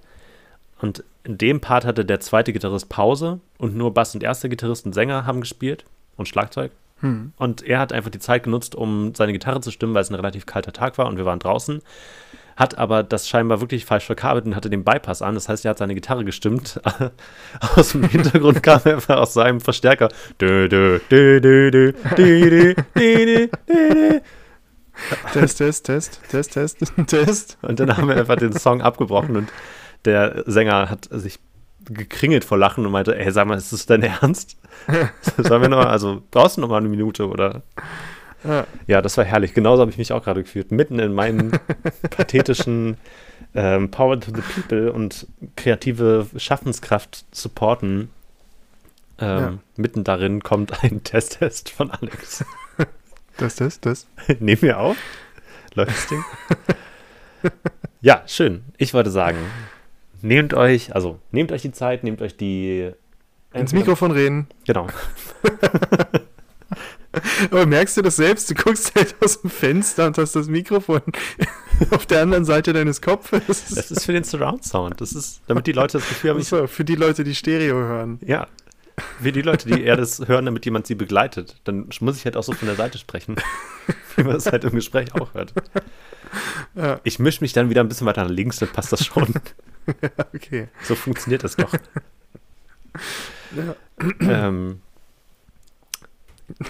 [0.80, 4.86] Und in dem Part hatte der zweite Gitarrist Pause und nur Bass und erster Gitarrist
[4.86, 5.84] und Sänger haben gespielt
[6.16, 6.72] und Schlagzeug.
[7.00, 7.32] Hm.
[7.36, 10.16] Und er hat einfach die Zeit genutzt, um seine Gitarre zu stimmen, weil es ein
[10.16, 11.82] relativ kalter Tag war und wir waren draußen
[12.56, 15.34] hat aber das scheinbar wirklich falsch verkabelt und hatte den Bypass an.
[15.34, 16.80] Das heißt, er hat seine Gitarre gestimmt.
[17.76, 20.08] aus dem Hintergrund kam er einfach aus seinem Verstärker.
[25.32, 27.58] Test, Test, Test, Test, Test, Test.
[27.62, 29.52] Und dann haben wir einfach den Song abgebrochen und
[30.04, 31.38] der Sänger hat sich
[31.84, 34.56] gekringelt vor Lachen und meinte, ey, sag mal, ist das dein Ernst?
[35.36, 37.62] Sollen wir noch, also brauchst du noch mal eine Minute oder?
[38.44, 38.66] Ja.
[38.86, 39.54] ja, das war herrlich.
[39.54, 40.72] Genauso habe ich mich auch gerade gefühlt.
[40.72, 41.52] Mitten in meinen
[42.10, 42.96] pathetischen
[43.54, 45.26] ähm, Power to the People und
[45.56, 48.10] kreative Schaffenskraft supporten.
[49.18, 49.58] Ähm, ja.
[49.76, 52.44] Mitten darin kommt ein Test-Test von Alex.
[53.38, 54.06] Das, das, das.
[54.40, 54.94] Nehmen wir auf.
[55.72, 56.22] Läuft das Ding?
[58.02, 58.62] ja, schön.
[58.76, 59.38] Ich wollte sagen,
[60.20, 62.92] nehmt euch, also nehmt euch die Zeit, nehmt euch die.
[63.54, 64.48] Ins Mikrofon reden.
[64.66, 64.86] Genau.
[67.50, 68.50] Aber merkst du das selbst?
[68.50, 71.02] Du guckst halt aus dem Fenster und hast das Mikrofon
[71.90, 73.64] auf der anderen Seite deines Kopfes.
[73.74, 75.00] Das ist für den Surround Sound.
[75.00, 76.42] Das ist, damit die Leute das Gefühl haben.
[76.42, 78.18] So, für die Leute, die Stereo hören.
[78.24, 78.48] Ja.
[79.22, 81.56] Für die Leute, die eher das hören, damit jemand sie begleitet.
[81.64, 83.36] Dann muss ich halt auch so von der Seite sprechen.
[84.16, 85.54] Wie man es halt im Gespräch auch hört.
[86.74, 87.00] Ja.
[87.04, 89.32] Ich mische mich dann wieder ein bisschen weiter nach links, dann passt das schon.
[90.00, 90.68] Ja, okay.
[90.82, 91.72] So funktioniert das doch.
[93.56, 93.74] Ja.
[94.20, 94.80] Ähm,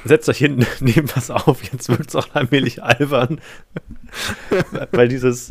[0.04, 3.40] setzt euch hinten neben was auf, jetzt wird es auch allmählich albern.
[4.90, 5.50] Weil dieses,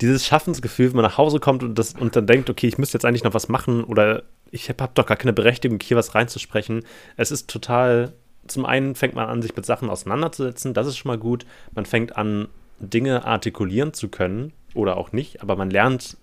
[0.00, 2.96] dieses Schaffensgefühl, wenn man nach Hause kommt und, das, und dann denkt, okay, ich müsste
[2.96, 6.14] jetzt eigentlich noch was machen oder ich habe hab doch gar keine Berechtigung, hier was
[6.14, 6.84] reinzusprechen.
[7.16, 8.12] Es ist total,
[8.46, 11.44] zum einen fängt man an, sich mit Sachen auseinanderzusetzen, das ist schon mal gut.
[11.74, 12.48] Man fängt an,
[12.80, 16.16] Dinge artikulieren zu können oder auch nicht, aber man lernt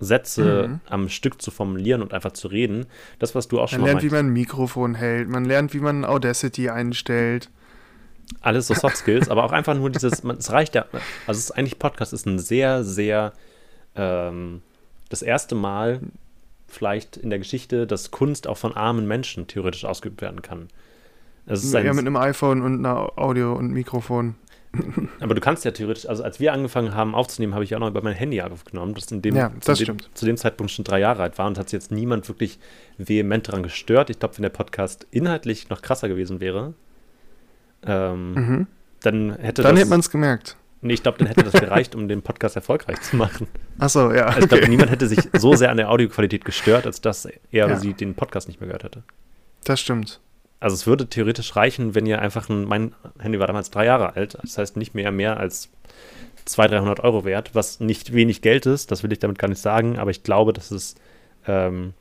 [0.00, 0.80] Sätze mhm.
[0.88, 2.86] am Stück zu formulieren und einfach zu reden.
[3.18, 3.86] Das, was du auch man schon mal.
[3.86, 7.50] Man lernt, wie man ein Mikrofon hält, man lernt, wie man Audacity einstellt.
[8.40, 10.86] Alles so Soft Skills, aber auch einfach nur dieses, man, es reicht ja,
[11.26, 13.32] also es ist eigentlich Podcast ist ein sehr, sehr
[13.94, 14.62] ähm,
[15.08, 16.00] das erste Mal
[16.66, 20.68] vielleicht in der Geschichte, dass Kunst auch von armen Menschen theoretisch ausgeübt werden kann.
[21.46, 24.34] Es ist ja, mit einem iPhone und einer Audio und Mikrofon.
[25.20, 27.88] Aber du kannst ja theoretisch, also als wir angefangen haben aufzunehmen, habe ich auch noch
[27.88, 30.84] über mein Handy aufgenommen, das in dem, ja, das zu, dem zu, dem, Zeitpunkt schon
[30.84, 32.58] drei Jahre alt war und hat jetzt niemand wirklich
[32.98, 34.10] vehement daran gestört.
[34.10, 36.74] Ich glaube, wenn der Podcast inhaltlich noch krasser gewesen wäre,
[37.86, 38.66] ähm, mhm.
[39.02, 40.56] dann hätte Dann hätte man es gemerkt.
[40.80, 43.48] Nee, ich glaube, dann hätte das gereicht, um den Podcast erfolgreich zu machen.
[43.78, 44.26] Achso, ja.
[44.26, 47.32] Also ich glaube, niemand hätte sich so sehr an der Audioqualität gestört, als dass er
[47.50, 47.64] ja.
[47.64, 49.02] oder sie den Podcast nicht mehr gehört hätte.
[49.64, 50.20] Das stimmt.
[50.64, 54.16] Also es würde theoretisch reichen, wenn ihr einfach ein, mein Handy war damals drei Jahre
[54.16, 55.68] alt, das heißt nicht mehr mehr als
[56.46, 59.60] 200, 300 Euro wert, was nicht wenig Geld ist, das will ich damit gar nicht
[59.60, 60.94] sagen, aber ich glaube, dass es
[61.46, 61.92] ähm,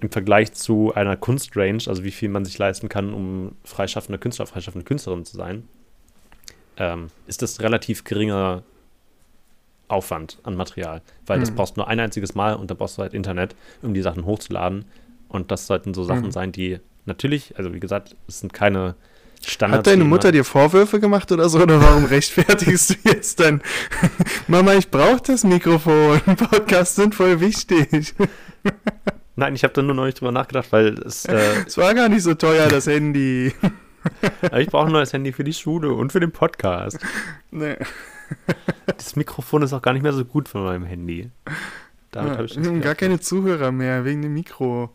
[0.00, 4.46] im Vergleich zu einer Kunstrange, also wie viel man sich leisten kann, um freischaffende Künstler,
[4.46, 5.68] freischaffende Künstlerin zu sein,
[6.76, 8.62] ähm, ist das relativ geringer
[9.88, 11.42] Aufwand an Material, weil mhm.
[11.42, 14.24] das brauchst nur ein einziges Mal und da brauchst du halt Internet, um die Sachen
[14.24, 14.84] hochzuladen.
[15.26, 16.30] Und das sollten so Sachen mhm.
[16.30, 18.94] sein, die natürlich, also wie gesagt, es sind keine
[19.46, 19.78] Standards.
[19.78, 21.60] Hat deine Mutter dir Vorwürfe gemacht oder so?
[21.60, 23.62] Oder warum rechtfertigst du jetzt dann?
[24.48, 26.20] Mama, ich brauche das Mikrofon.
[26.36, 28.14] Podcasts sind voll wichtig.
[29.36, 31.24] Nein, ich habe da nur noch nicht drüber nachgedacht, weil es.
[31.26, 33.52] Äh, es war gar nicht so teuer, das Handy.
[34.56, 36.98] ich brauche ein neues Handy für die Schule und für den Podcast.
[37.50, 37.76] Nee.
[38.86, 41.30] Das Mikrofon ist auch gar nicht mehr so gut von meinem Handy.
[42.12, 44.90] Damit ja, habe ich gar keine Zuhörer mehr wegen dem Mikro.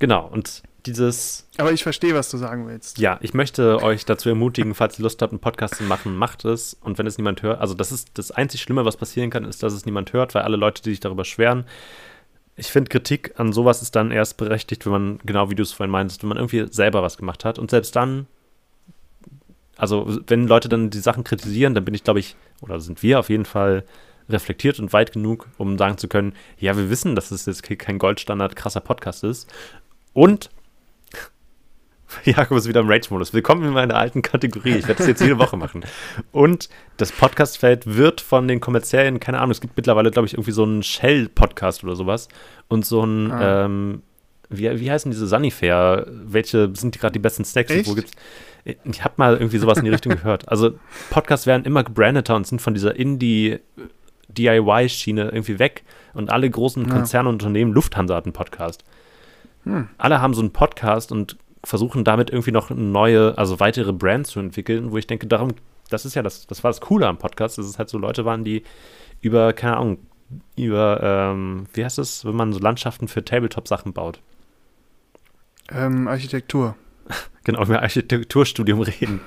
[0.00, 1.46] Genau, und dieses.
[1.58, 2.98] Aber ich verstehe, was du sagen willst.
[2.98, 6.44] Ja, ich möchte euch dazu ermutigen, falls ihr Lust habt, einen Podcast zu machen, macht
[6.44, 6.74] es.
[6.74, 9.62] Und wenn es niemand hört, also das ist das einzig Schlimme, was passieren kann, ist,
[9.62, 11.64] dass es niemand hört, weil alle Leute, die sich darüber schweren,
[12.56, 15.72] ich finde, Kritik an sowas ist dann erst berechtigt, wenn man, genau wie du es
[15.72, 17.58] vorhin meinst, wenn man irgendwie selber was gemacht hat.
[17.58, 18.26] Und selbst dann,
[19.76, 23.18] also wenn Leute dann die Sachen kritisieren, dann bin ich, glaube ich, oder sind wir
[23.18, 23.84] auf jeden Fall
[24.28, 27.98] reflektiert und weit genug, um sagen zu können, ja, wir wissen, dass es jetzt kein
[27.98, 29.52] Goldstandard krasser Podcast ist.
[30.12, 30.50] Und
[32.24, 33.32] Jakob ist wieder im Rage-Modus.
[33.32, 34.70] Willkommen in meiner alten Kategorie.
[34.70, 35.84] Ich werde das jetzt jede Woche machen.
[36.32, 40.50] Und das Podcastfeld wird von den kommerziellen, keine Ahnung, es gibt mittlerweile, glaube ich, irgendwie
[40.50, 42.26] so einen Shell-Podcast oder sowas.
[42.66, 43.66] Und so ein, ah.
[43.66, 44.02] ähm,
[44.48, 46.06] wie, wie heißen diese Sunnyfair?
[46.08, 47.70] Welche sind gerade die besten Snacks?
[47.70, 47.88] Echt?
[47.88, 48.10] Wo gibt's?
[48.64, 50.48] Ich habe mal irgendwie sowas in die Richtung gehört.
[50.48, 50.72] Also
[51.10, 55.84] Podcasts werden immer gebrandeter und sind von dieser Indie-DIY-Schiene irgendwie weg.
[56.12, 58.82] Und alle großen Konzerne und Unternehmen, Lufthansa hat einen Podcast.
[59.64, 59.88] Hm.
[59.98, 64.40] Alle haben so einen Podcast und versuchen damit irgendwie noch neue, also weitere Brands zu
[64.40, 65.52] entwickeln, wo ich denke, darum,
[65.90, 68.24] das ist ja das, das war das Coole am Podcast, dass es halt so Leute
[68.24, 68.62] waren, die
[69.20, 69.98] über, keine Ahnung,
[70.56, 74.20] über, ähm, wie heißt es, wenn man so Landschaften für Tabletop-Sachen baut?
[75.70, 76.76] Ähm, Architektur.
[77.44, 79.20] genau, über Architekturstudium reden.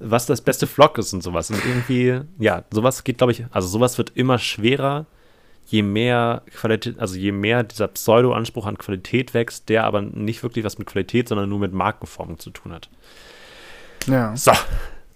[0.00, 1.50] Was das beste Vlog ist und sowas.
[1.50, 5.06] Und irgendwie, ja, sowas geht, glaube ich, also sowas wird immer schwerer,
[5.68, 10.64] je mehr Qualität, also je mehr dieser Pseudo-Anspruch an Qualität wächst, der aber nicht wirklich
[10.64, 12.88] was mit Qualität, sondern nur mit Markenformung zu tun hat.
[14.06, 14.34] Ja.
[14.34, 14.52] So,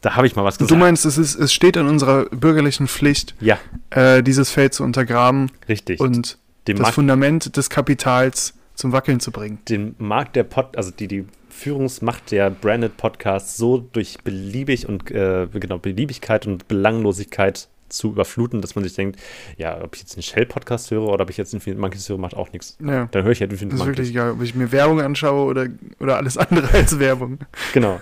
[0.02, 0.70] da habe ich mal was gesagt.
[0.70, 3.58] Du meinst, es, ist, es steht in unserer bürgerlichen Pflicht, ja.
[3.90, 5.50] äh, dieses Feld zu untergraben.
[5.68, 6.00] Richtig.
[6.00, 6.36] Und
[6.68, 9.58] den das Markt, Fundament des Kapitals zum Wackeln zu bringen.
[9.68, 15.10] Den Markt der Pod, also die, die Führungsmacht der Branded Podcasts so durch beliebig und
[15.10, 19.20] äh, genau Beliebigkeit und Belanglosigkeit zu überfluten, dass man sich denkt,
[19.56, 22.34] ja, ob ich jetzt einen Shell-Podcast höre oder ob ich jetzt Infinite Monkeys höre, macht
[22.34, 22.76] auch nichts.
[22.80, 23.08] Ja.
[23.10, 23.96] Dann höre ich halt Infinite Monkeys.
[23.96, 25.66] Das ist wirklich egal, ob ich mir Werbung anschaue oder,
[26.00, 27.38] oder alles andere als Werbung.
[27.72, 28.00] Genau.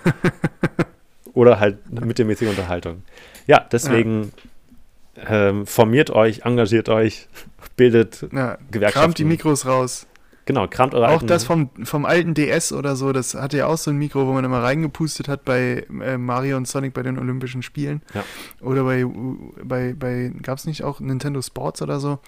[1.33, 3.03] oder halt mit der mäßigen Unterhaltung.
[3.47, 4.29] Ja, deswegen ja.
[5.27, 7.27] Ähm, formiert euch, engagiert euch,
[7.75, 9.01] bildet ja, Gewerkschaften.
[9.01, 10.07] Kramt die Mikros raus.
[10.51, 13.77] Genau, kramt eure Auch das vom, vom alten DS oder so, das hatte ja auch
[13.77, 17.17] so ein Mikro, wo man immer reingepustet hat bei äh, Mario und Sonic bei den
[17.17, 18.01] Olympischen Spielen.
[18.13, 18.25] Ja.
[18.59, 19.05] Oder bei,
[19.63, 22.19] bei, bei gab es nicht auch Nintendo Sports oder so?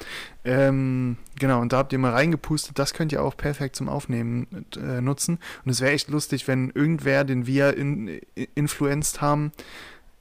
[0.45, 4.65] Ähm, genau, und da habt ihr mal reingepustet, das könnt ihr auch perfekt zum Aufnehmen
[4.78, 5.39] äh, nutzen.
[5.65, 8.21] Und es wäre echt lustig, wenn irgendwer, den wir in,
[8.55, 9.51] influenced haben,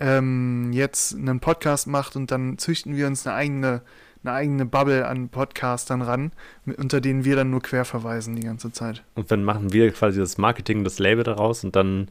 [0.01, 3.83] ähm, jetzt einen Podcast macht und dann züchten wir uns eine eigene
[4.25, 6.33] eine eigene Bubble an Podcastern ran,
[6.65, 9.03] unter denen wir dann nur quer verweisen die ganze Zeit.
[9.15, 12.09] Und dann machen wir quasi das Marketing, das Label daraus und dann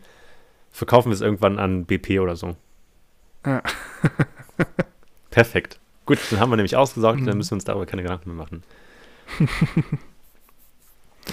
[0.72, 2.56] verkaufen wir es irgendwann an BP oder so.
[3.46, 3.62] Ja.
[5.30, 5.80] Perfekt.
[6.06, 7.26] Gut, dann haben wir nämlich ausgesaugt, mhm.
[7.26, 8.64] dann müssen wir uns darüber keine Gedanken mehr machen.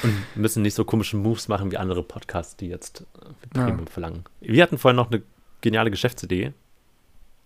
[0.02, 3.04] und müssen nicht so komische Moves machen wie andere Podcasts, die jetzt
[3.50, 3.90] Premium ja.
[3.90, 4.24] verlangen.
[4.40, 5.22] Wir hatten vorhin noch eine
[5.60, 6.52] geniale Geschäftsidee,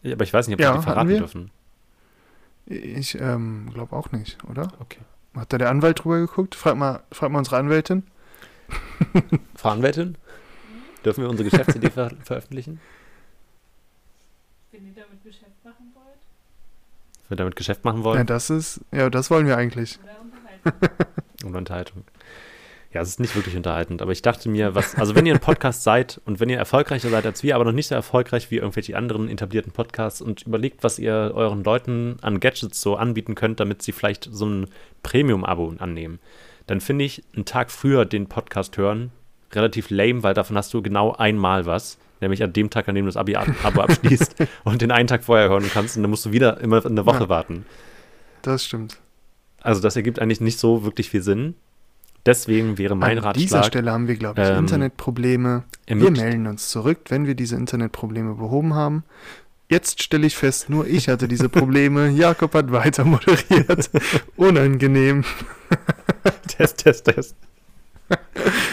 [0.04, 1.50] aber ich weiß nicht, ob wir ja, die verraten dürfen.
[2.66, 4.68] Ich ähm, glaube auch nicht, oder?
[4.80, 5.00] Okay.
[5.34, 6.54] Hat da der Anwalt drüber geguckt?
[6.54, 8.04] Frag mal, frag mal unsere Anwältin.
[9.54, 10.16] Frau Anwältin?
[11.04, 12.80] Dürfen wir unsere Geschäftsidee ver veröffentlichen?
[14.70, 16.18] Wenn ihr damit Geschäft machen wollt.
[17.22, 18.18] Wenn wir damit Geschäft machen wollen?
[18.18, 19.98] Ja, das ist, ja, das wollen wir eigentlich.
[20.02, 21.08] Oder Unterhaltung.
[21.44, 22.04] Und Unterhaltung.
[22.93, 25.40] Ja, es ist nicht wirklich unterhaltend, aber ich dachte mir, was, also wenn ihr ein
[25.40, 28.57] Podcast seid und wenn ihr erfolgreicher seid als wir, aber noch nicht so erfolgreich wie
[28.57, 33.61] irgendwelche anderen etablierten Podcasts und überlegt, was ihr euren Leuten an Gadgets so anbieten könnt,
[33.61, 34.66] damit sie vielleicht so ein
[35.03, 36.18] Premium-Abo annehmen,
[36.66, 39.11] dann finde ich einen Tag früher den Podcast hören
[39.55, 43.05] relativ lame, weil davon hast du genau einmal was, nämlich an dem Tag, an dem
[43.05, 46.24] du das Abi Abo abschließt und den einen Tag vorher hören kannst und dann musst
[46.24, 47.66] du wieder immer eine Woche ja, warten.
[48.43, 48.99] Das stimmt.
[49.61, 51.55] Also das ergibt eigentlich nicht so wirklich viel Sinn.
[52.24, 53.34] Deswegen wäre mein An Ratschlag.
[53.34, 55.64] An dieser Stelle haben wir, glaube ich, ähm, Internetprobleme.
[55.86, 59.04] Wir melden uns zurück, wenn wir diese Internetprobleme behoben haben.
[59.68, 62.08] Jetzt stelle ich fest, nur ich hatte diese Probleme.
[62.14, 63.90] Jakob hat weiter moderiert.
[64.36, 65.24] Unangenehm.
[66.46, 67.36] Test, Test, Test.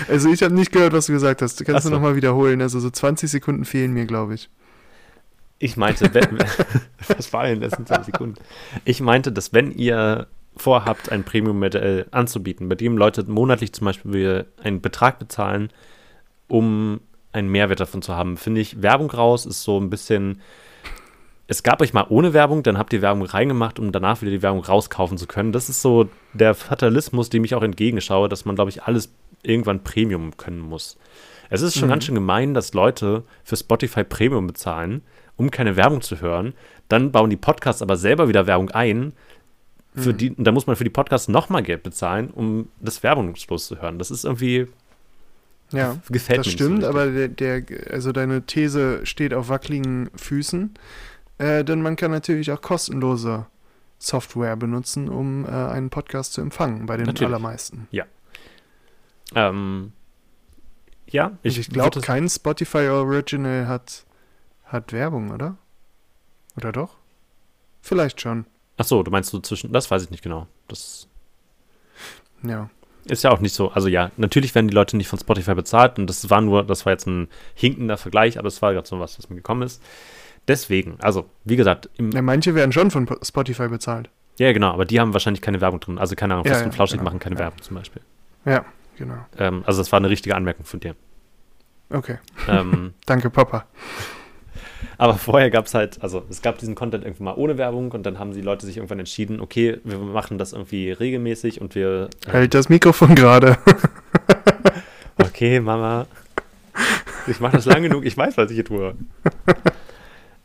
[0.09, 1.59] Also ich habe nicht gehört, was du gesagt hast.
[1.59, 1.89] Du kannst so.
[1.89, 2.61] du nochmal wiederholen.
[2.61, 4.49] Also so 20 Sekunden fehlen mir, glaube ich.
[5.57, 6.39] Ich meinte, wenn,
[7.07, 8.35] was war denn das in 20 Sekunden?
[8.85, 10.27] Ich meinte, dass wenn ihr
[10.61, 15.69] vorhabt, ein Premium-Modell anzubieten, bei dem Leute monatlich zum Beispiel einen Betrag bezahlen,
[16.47, 17.01] um
[17.31, 20.41] einen Mehrwert davon zu haben, finde ich, Werbung raus ist so ein bisschen.
[21.47, 24.43] Es gab euch mal ohne Werbung, dann habt ihr Werbung reingemacht, um danach wieder die
[24.43, 25.51] Werbung rauskaufen zu können.
[25.51, 29.83] Das ist so der Fatalismus, dem ich auch entgegenschaue, dass man, glaube ich, alles irgendwann
[29.83, 30.97] Premium können muss.
[31.49, 31.91] Es ist schon mhm.
[31.91, 35.01] ganz schön gemein, dass Leute für Spotify Premium bezahlen,
[35.37, 36.53] um keine Werbung zu hören.
[36.87, 39.13] Dann bauen die Podcasts aber selber wieder Werbung ein,
[39.99, 40.17] für mhm.
[40.17, 43.99] die, da muss man für die Podcasts nochmal Geld bezahlen, um das werbungslos zu hören.
[43.99, 44.67] Das ist irgendwie.
[45.71, 50.09] Ja, gefällt das mir stimmt, so aber der, der, also deine These steht auf wackeligen
[50.15, 50.73] Füßen.
[51.37, 53.45] Äh, denn man kann natürlich auch kostenlose
[53.99, 57.27] Software benutzen, um äh, einen Podcast zu empfangen, bei den natürlich.
[57.27, 57.87] allermeisten.
[57.91, 58.05] Ja.
[59.35, 59.91] Ähm,
[61.07, 64.05] ja, ich, ich glaube, kein Spotify Original hat,
[64.65, 65.57] hat Werbung, oder?
[66.55, 66.97] Oder doch?
[67.81, 68.45] Vielleicht schon.
[68.79, 70.47] Ach so, du meinst so zwischen, das weiß ich nicht genau.
[70.69, 71.09] Das
[72.43, 72.69] ja.
[73.05, 73.71] Ist ja auch nicht so.
[73.71, 76.85] Also ja, natürlich werden die Leute nicht von Spotify bezahlt und das war nur, das
[76.85, 79.83] war jetzt ein hinkender Vergleich, aber es war gerade so was, was mir gekommen ist.
[80.47, 81.89] Deswegen, also wie gesagt.
[81.99, 84.09] ja, manche werden schon von Spotify bezahlt.
[84.37, 85.97] Ja, genau, aber die haben wahrscheinlich keine Werbung drin.
[85.97, 87.41] Also keine Ahnung, Fest ja, Flauschig genau, machen keine ja.
[87.41, 88.01] Werbung zum Beispiel.
[88.45, 88.63] Ja,
[88.97, 89.25] genau.
[89.37, 90.95] Ähm, also das war eine richtige Anmerkung von dir.
[91.89, 92.19] Okay.
[92.47, 93.65] Ähm, Danke, Papa.
[94.97, 98.05] Aber vorher gab es halt, also es gab diesen Content irgendwann mal ohne Werbung und
[98.05, 102.09] dann haben die Leute sich irgendwann entschieden, okay, wir machen das irgendwie regelmäßig und wir.
[102.27, 103.57] Äh, halt das Mikrofon gerade.
[105.17, 106.07] okay, Mama.
[107.27, 108.95] Ich mache das lang genug, ich weiß, was ich hier tue.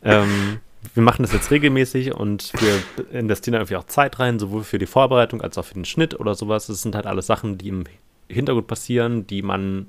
[0.03, 0.59] ähm,
[0.93, 4.85] wir machen das jetzt regelmäßig und wir investieren irgendwie auch Zeit rein, sowohl für die
[4.85, 6.67] Vorbereitung als auch für den Schnitt oder sowas.
[6.67, 7.83] Das sind halt alles Sachen, die im
[8.29, 9.87] Hintergrund passieren, die man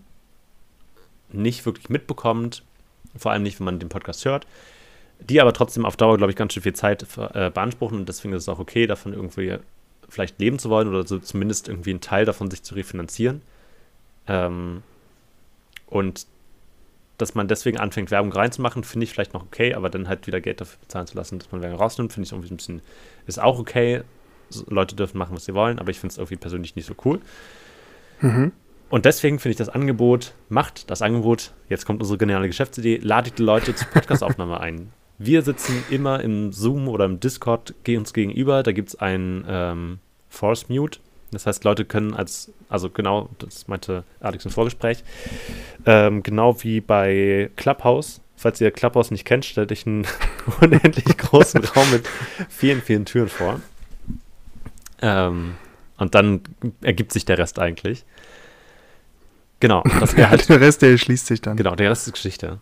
[1.31, 2.63] nicht wirklich mitbekommt,
[3.19, 4.47] vor allem nicht, wenn man den Podcast hört,
[5.21, 8.35] die aber trotzdem auf Dauer, glaube ich, ganz schön viel Zeit äh, beanspruchen und deswegen
[8.35, 9.57] ist es auch okay, davon irgendwie
[10.09, 13.43] vielleicht leben zu wollen oder so zumindest irgendwie einen Teil davon sich zu refinanzieren.
[14.29, 14.83] Ähm,
[15.87, 16.27] und
[17.19, 20.41] dass man deswegen anfängt, Werbung reinzumachen, finde ich vielleicht noch okay, aber dann halt wieder
[20.41, 22.83] Geld dafür bezahlen zu lassen, dass man Werbung rausnimmt, finde ich irgendwie ein bisschen,
[23.27, 24.03] ist auch okay.
[24.69, 27.21] Leute dürfen machen, was sie wollen, aber ich finde es irgendwie persönlich nicht so cool.
[28.21, 28.53] Mhm.
[28.89, 33.39] Und deswegen finde ich das Angebot, macht das Angebot, jetzt kommt unsere geniale Geschäftsidee, ladet
[33.39, 34.93] die Leute zur Podcastaufnahme ein.
[35.19, 38.63] Wir sitzen immer im Zoom oder im Discord uns gegenüber.
[38.63, 41.01] Da gibt es ein ähm, Force Mute.
[41.33, 45.03] Das heißt, Leute können als, also genau, das meinte Alex im Vorgespräch,
[45.85, 48.21] ähm, genau wie bei Clubhouse.
[48.37, 50.07] Falls ihr Clubhouse nicht kennt, stellt euch einen
[50.61, 52.07] unendlich großen Raum mit
[52.49, 53.61] vielen, vielen Türen vor.
[55.01, 55.55] Ähm,
[55.97, 56.43] und dann
[56.83, 58.05] ergibt sich der Rest eigentlich.
[59.61, 59.83] Genau.
[60.01, 61.57] Das halt, der Rest, der schließt sich dann.
[61.57, 62.61] Genau, der Rest ist Geschichte.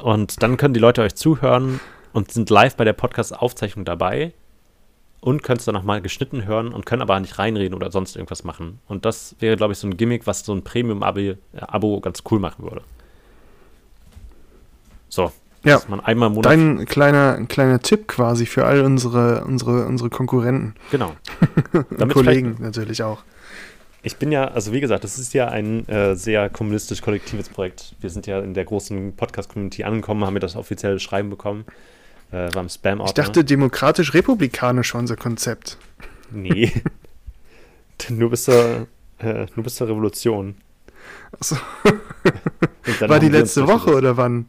[0.00, 1.80] Und dann können die Leute euch zuhören
[2.12, 4.32] und sind live bei der Podcast-Aufzeichnung dabei
[5.20, 8.44] und können es dann nochmal geschnitten hören und können aber nicht reinreden oder sonst irgendwas
[8.44, 8.78] machen.
[8.88, 12.64] Und das wäre, glaube ich, so ein Gimmick, was so ein Premium-Abo ganz cool machen
[12.64, 12.82] würde.
[15.08, 15.32] So.
[15.62, 20.08] Ja, man einmal im Monat dein kleiner, kleiner Tipp quasi für all unsere, unsere, unsere
[20.08, 20.74] Konkurrenten.
[20.90, 21.14] Genau.
[22.14, 23.22] Kollegen natürlich auch.
[24.02, 27.94] Ich bin ja, also wie gesagt, das ist ja ein äh, sehr kommunistisch-kollektives Projekt.
[28.00, 31.66] Wir sind ja in der großen Podcast-Community angekommen, haben wir das offizielle Schreiben bekommen.
[32.32, 33.08] Äh, war im spam -Ordner.
[33.08, 35.76] Ich dachte, demokratisch-republikanisch war unser Konzept.
[36.30, 36.72] Nee.
[38.08, 38.86] nur, bis zur,
[39.18, 40.54] äh, nur bis zur Revolution.
[41.38, 41.56] Achso.
[43.00, 44.46] war die letzte Woche oder wann?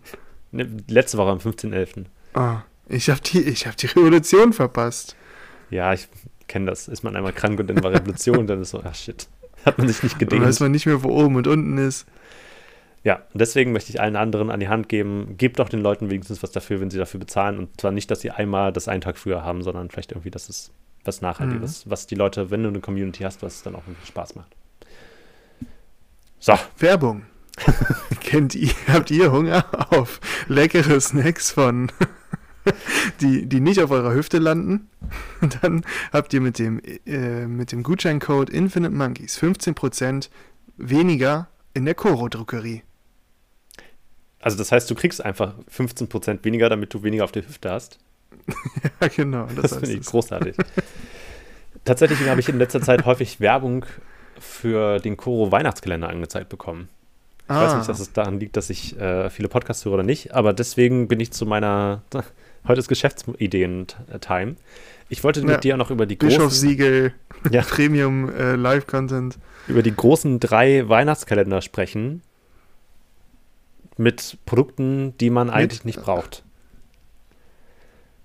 [0.52, 2.06] Ne, letzte Woche am 15.11.
[2.36, 5.16] Ah, ich habe die, hab die Revolution verpasst.
[5.70, 6.08] Ja, ich
[6.48, 6.88] kenne das.
[6.88, 9.28] Ist man einmal krank und dann war Revolution, dann ist so, ach shit.
[9.66, 10.42] Hat man sich nicht gedehnt.
[10.42, 12.08] Dann weiß man nicht mehr, wo oben und unten ist.
[13.04, 16.12] Ja, und deswegen möchte ich allen anderen an die Hand geben, gebt doch den Leuten
[16.12, 17.58] wenigstens was dafür, wenn sie dafür bezahlen.
[17.58, 20.50] Und zwar nicht, dass sie einmal das einen Tag früher haben, sondern vielleicht irgendwie, dass
[20.50, 20.72] es
[21.04, 21.92] was Nachhaltiges, mhm.
[21.92, 24.56] was die Leute, wenn du eine Community hast, was dann auch irgendwie Spaß macht.
[26.40, 26.54] So.
[26.78, 27.24] Werbung.
[28.22, 31.92] Kennt ihr, habt ihr Hunger auf leckere Snacks von
[33.22, 34.90] die, die nicht auf eurer Hüfte landen,
[35.62, 40.30] dann habt ihr mit dem, äh, mit dem Gutscheincode Infinite Monkeys 15%
[40.78, 42.84] weniger in der Koro-Druckerie.
[44.40, 48.00] Also das heißt, du kriegst einfach 15% weniger, damit du weniger auf der Hüfte hast.
[49.02, 49.48] ja, genau.
[49.56, 50.56] Das, das finde ich großartig.
[51.86, 53.86] Tatsächlich habe ich in letzter Zeit häufig Werbung
[54.40, 56.90] für den Koro Weihnachtskalender angezeigt bekommen.
[57.46, 57.66] Ich ah.
[57.66, 60.54] weiß nicht, dass es daran liegt, dass ich äh, viele Podcasts höre oder nicht, aber
[60.54, 62.02] deswegen bin ich zu meiner,
[62.68, 64.56] heute ist Geschäftsideen-Time.
[65.10, 65.58] Ich wollte mit ja.
[65.58, 66.38] dir noch über die großen...
[66.38, 67.14] Bischofssiegel,
[67.52, 67.62] ja.
[67.62, 69.38] Premium äh, Live-Content.
[69.68, 72.22] Über die großen drei Weihnachtskalender sprechen,
[73.98, 75.56] mit Produkten, die man mit?
[75.56, 76.44] eigentlich nicht braucht.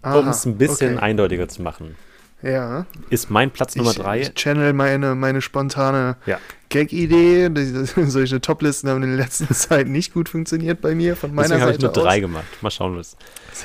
[0.02, 1.04] Um es ein bisschen okay.
[1.04, 1.96] eindeutiger zu machen.
[2.42, 2.86] Ja.
[3.10, 4.20] Ist mein Platz Nummer ich, drei.
[4.20, 6.38] Ich channel meine, meine spontane ja.
[6.68, 7.50] Gag-Idee.
[8.06, 11.60] Solche Toplisten haben in der letzten Zeit nicht gut funktioniert bei mir, von meiner Deswegen
[11.60, 12.04] Seite habe ich nur aus.
[12.04, 12.62] drei gemacht.
[12.62, 13.16] Mal schauen, was.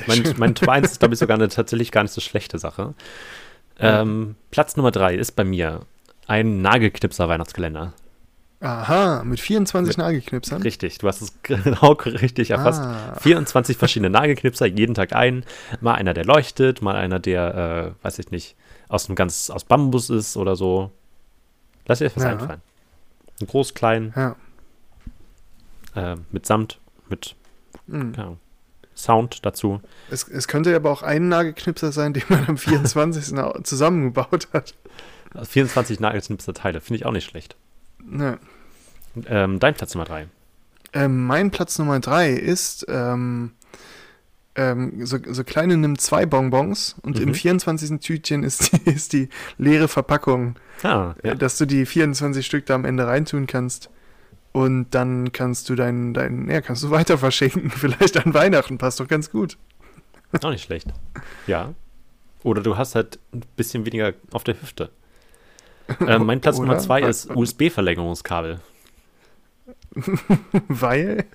[0.08, 2.94] Mein, mein Top 1 ist, glaube ich, sogar eine tatsächlich gar nicht so schlechte Sache.
[3.80, 5.82] Ähm, Platz Nummer drei ist bei mir
[6.28, 7.94] ein Nagelknipser-Weihnachtskalender.
[8.62, 10.62] Aha, mit 24 Nagelknipsern?
[10.62, 12.82] Richtig, du hast es genau richtig erfasst.
[12.84, 13.16] Ah.
[13.20, 15.44] 24 verschiedene Nagelknipser, jeden Tag ein.
[15.82, 18.56] Mal einer, der leuchtet, mal einer, der, äh, weiß ich nicht,
[18.92, 20.92] aus einem ganz, aus Bambus ist oder so.
[21.86, 22.32] Lass dir etwas ja.
[22.32, 22.62] einfallen.
[23.40, 24.14] Ein groß, klein.
[24.16, 24.36] Ja.
[25.96, 27.36] Äh, mit Samt, mit
[27.88, 28.14] mhm.
[28.18, 28.36] ja,
[28.94, 29.82] Sound dazu.
[30.10, 33.34] Es, es könnte aber auch ein Nagelknipser sein, den man am 24.
[33.64, 34.76] zusammengebaut hat.
[35.42, 37.56] 24 Nagelknipser-Teile, finde ich auch nicht schlecht.
[38.12, 38.38] Ja.
[39.26, 40.28] Ähm, dein Platz Nummer drei.
[40.92, 43.54] Ähm, mein Platz Nummer drei ist ähm,
[44.56, 47.30] ähm, so, so, kleine nimm zwei Bonbons und mhm.
[47.30, 48.00] im 24.
[48.00, 50.56] Tütchen ist die, ist die leere Verpackung.
[50.84, 51.36] Ah, ja.
[51.36, 53.90] Dass du die 24 Stück da am Ende reintun kannst.
[54.54, 57.70] Und dann kannst du dein, dein, ja, kannst du weiter verschenken.
[57.70, 59.58] Vielleicht an Weihnachten, passt doch ganz gut.
[60.42, 60.88] Auch nicht schlecht.
[61.48, 61.74] Ja.
[62.44, 64.90] Oder du hast halt ein bisschen weniger auf der Hüfte.
[66.00, 68.60] Äh, mein Platz Nummer zwei ist USB-Verlängerungskabel.
[70.68, 71.26] Weil?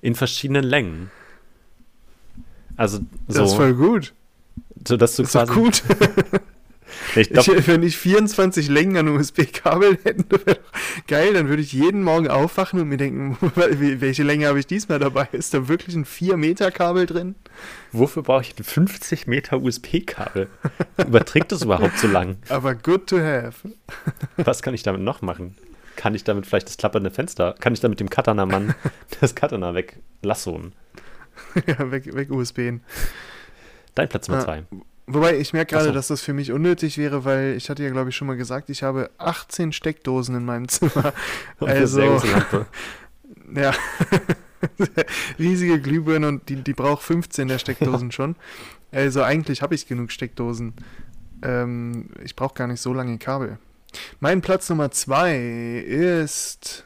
[0.00, 1.10] In verschiedenen Längen.
[2.76, 2.98] Also
[3.28, 3.40] so.
[3.40, 4.12] Das ist voll gut.
[4.86, 5.52] So dass du das ist quasi.
[5.52, 5.82] gut.
[7.16, 10.58] ich glaub, ich, wenn ich 24 Längen an USB-Kabel hätte, wäre
[11.06, 14.98] geil, dann würde ich jeden Morgen aufwachen und mir denken, welche Länge habe ich diesmal
[14.98, 15.28] dabei?
[15.32, 17.34] Ist da wirklich ein 4-Meter-Kabel drin?
[17.92, 20.48] Wofür brauche ich ein 50 Meter USB-Kabel?
[20.98, 22.36] Überträgt das überhaupt so lang?
[22.48, 23.68] Aber good to have.
[24.36, 25.56] Was kann ich damit noch machen?
[25.96, 28.74] Kann ich damit vielleicht das klappernde Fenster, kann ich damit dem Katana-Mann
[29.20, 30.72] das Katana weglassoen?
[31.66, 32.80] ja, weg, weg USBen.
[33.94, 34.64] Dein Platz Nummer 2.
[35.08, 35.92] Wobei ich merke gerade, so.
[35.92, 38.70] dass das für mich unnötig wäre, weil ich hatte ja, glaube ich, schon mal gesagt,
[38.70, 41.12] ich habe 18 Steckdosen in meinem Zimmer.
[41.60, 42.20] also,
[43.54, 43.72] ja,
[45.38, 48.34] riesige Glühbirne und die, die braucht 15 der Steckdosen schon.
[48.90, 50.74] Also eigentlich habe ich genug Steckdosen.
[51.42, 53.58] Ähm, ich brauche gar nicht so lange Kabel.
[54.20, 56.85] Mein Platz Nummer 2 ist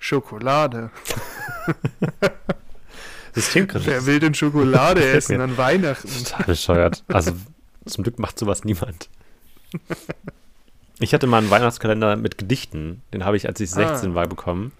[0.00, 0.90] Schokolade.
[3.34, 3.86] Systemkritisch.
[3.86, 6.08] Wer will denn Schokolade essen an Weihnachten?
[6.08, 7.04] Total bescheuert.
[7.06, 7.32] Also
[7.84, 9.08] zum Glück macht sowas niemand.
[10.98, 13.02] Ich hatte mal einen Weihnachtskalender mit Gedichten.
[13.14, 14.14] Den habe ich, als ich 16 ah.
[14.14, 14.72] war, bekommen.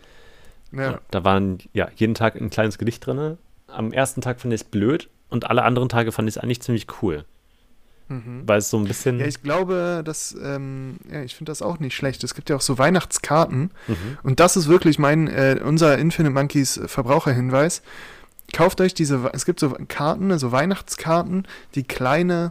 [0.73, 1.01] Ja.
[1.11, 3.39] Da waren ja jeden Tag ein kleines Gedicht drin.
[3.69, 6.63] Am ersten Tag fand ich es blöd und alle anderen Tage fand ich es eigentlich
[6.63, 7.25] ziemlich cool.
[8.11, 8.43] Mhm.
[8.45, 9.21] Weil es so ein bisschen.
[9.21, 12.25] Ja, ich glaube, dass, ähm, ja, ich finde das auch nicht schlecht.
[12.25, 13.71] Es gibt ja auch so Weihnachtskarten.
[13.87, 14.19] Mhm.
[14.25, 17.83] Und das ist wirklich mein, äh, unser Infinite Monkeys Verbraucherhinweis.
[18.53, 21.47] Kauft euch diese, es gibt so Karten, so Weihnachtskarten,
[21.77, 22.51] die kleine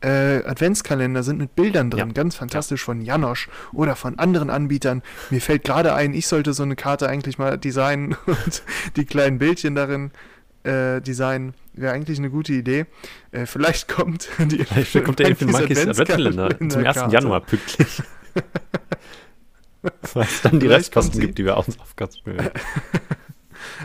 [0.00, 2.12] äh, Adventskalender sind mit Bildern drin, ja.
[2.14, 5.02] ganz fantastisch von Janosch oder von anderen Anbietern.
[5.28, 8.62] Mir fällt gerade ein, ich sollte so eine Karte eigentlich mal designen und
[8.96, 10.10] die kleinen Bildchen darin
[10.66, 11.54] äh, designen.
[11.74, 12.86] Wäre eigentlich eine gute Idee.
[13.30, 16.96] Äh, vielleicht kommt die Vielleicht kommt der Infinite Monkeys Adventskalender zum 1.
[16.96, 17.14] Karte.
[17.14, 18.02] Januar pünktlich.
[20.14, 22.12] Weil es dann die Restkosten gibt, die wir auch aufgaben.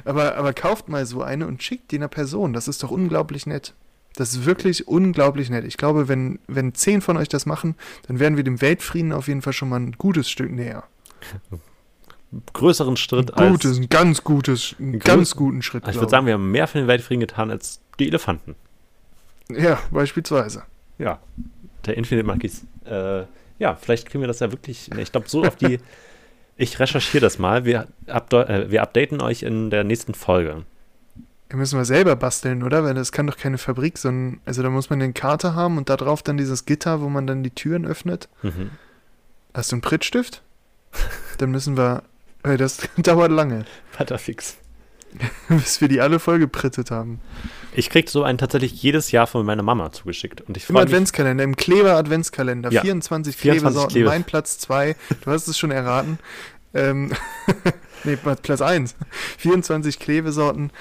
[0.05, 2.53] aber, aber kauft mal so eine und schickt die einer Person.
[2.53, 3.75] Das ist doch unglaublich nett.
[4.15, 5.63] Das ist wirklich unglaublich nett.
[5.63, 7.75] Ich glaube, wenn, wenn zehn von euch das machen,
[8.07, 10.83] dann werden wir dem Weltfrieden auf jeden Fall schon mal ein gutes Stück näher.
[12.53, 13.79] Größeren Schritt ein gutes, als.
[13.79, 15.83] Ein ganz gutes, einen ganz guten Schritt.
[15.83, 18.55] Also ich würde sagen, wir haben mehr für den Weltfrieden getan als die Elefanten.
[19.49, 20.63] Ja, beispielsweise.
[20.97, 21.19] Ja,
[21.85, 22.65] der Infinite Monkeys.
[22.85, 23.23] Äh,
[23.59, 24.89] ja, vielleicht kriegen wir das ja wirklich.
[24.97, 25.79] Ich glaube, so auf die.
[26.57, 27.65] ich recherchiere das mal.
[27.65, 30.63] Wir, äh, wir updaten euch in der nächsten Folge.
[31.51, 32.83] Die müssen wir selber basteln, oder?
[32.83, 35.89] Weil das kann doch keine Fabrik, sondern, also da muss man eine Karte haben und
[35.89, 38.29] da drauf dann dieses Gitter, wo man dann die Türen öffnet.
[38.41, 38.71] Mhm.
[39.53, 40.43] Hast du einen Prittstift?
[41.39, 42.03] dann müssen wir,
[42.43, 43.65] das dauert lange.
[43.93, 44.57] Patterfix.
[45.49, 47.19] Bis wir die alle vollgeprittet haben.
[47.73, 50.41] Ich krieg so einen tatsächlich jedes Jahr von meiner Mama zugeschickt.
[50.41, 52.71] Und ich Im Adventskalender, im Kleber-Adventskalender.
[52.71, 54.09] Ja, 24 Klebesorten, Klebe.
[54.09, 54.95] mein Platz 2.
[55.23, 56.17] Du hast es schon erraten.
[56.73, 57.11] Ähm,
[58.03, 58.95] nee, Platz 1.
[59.37, 60.71] 24 Klebesorten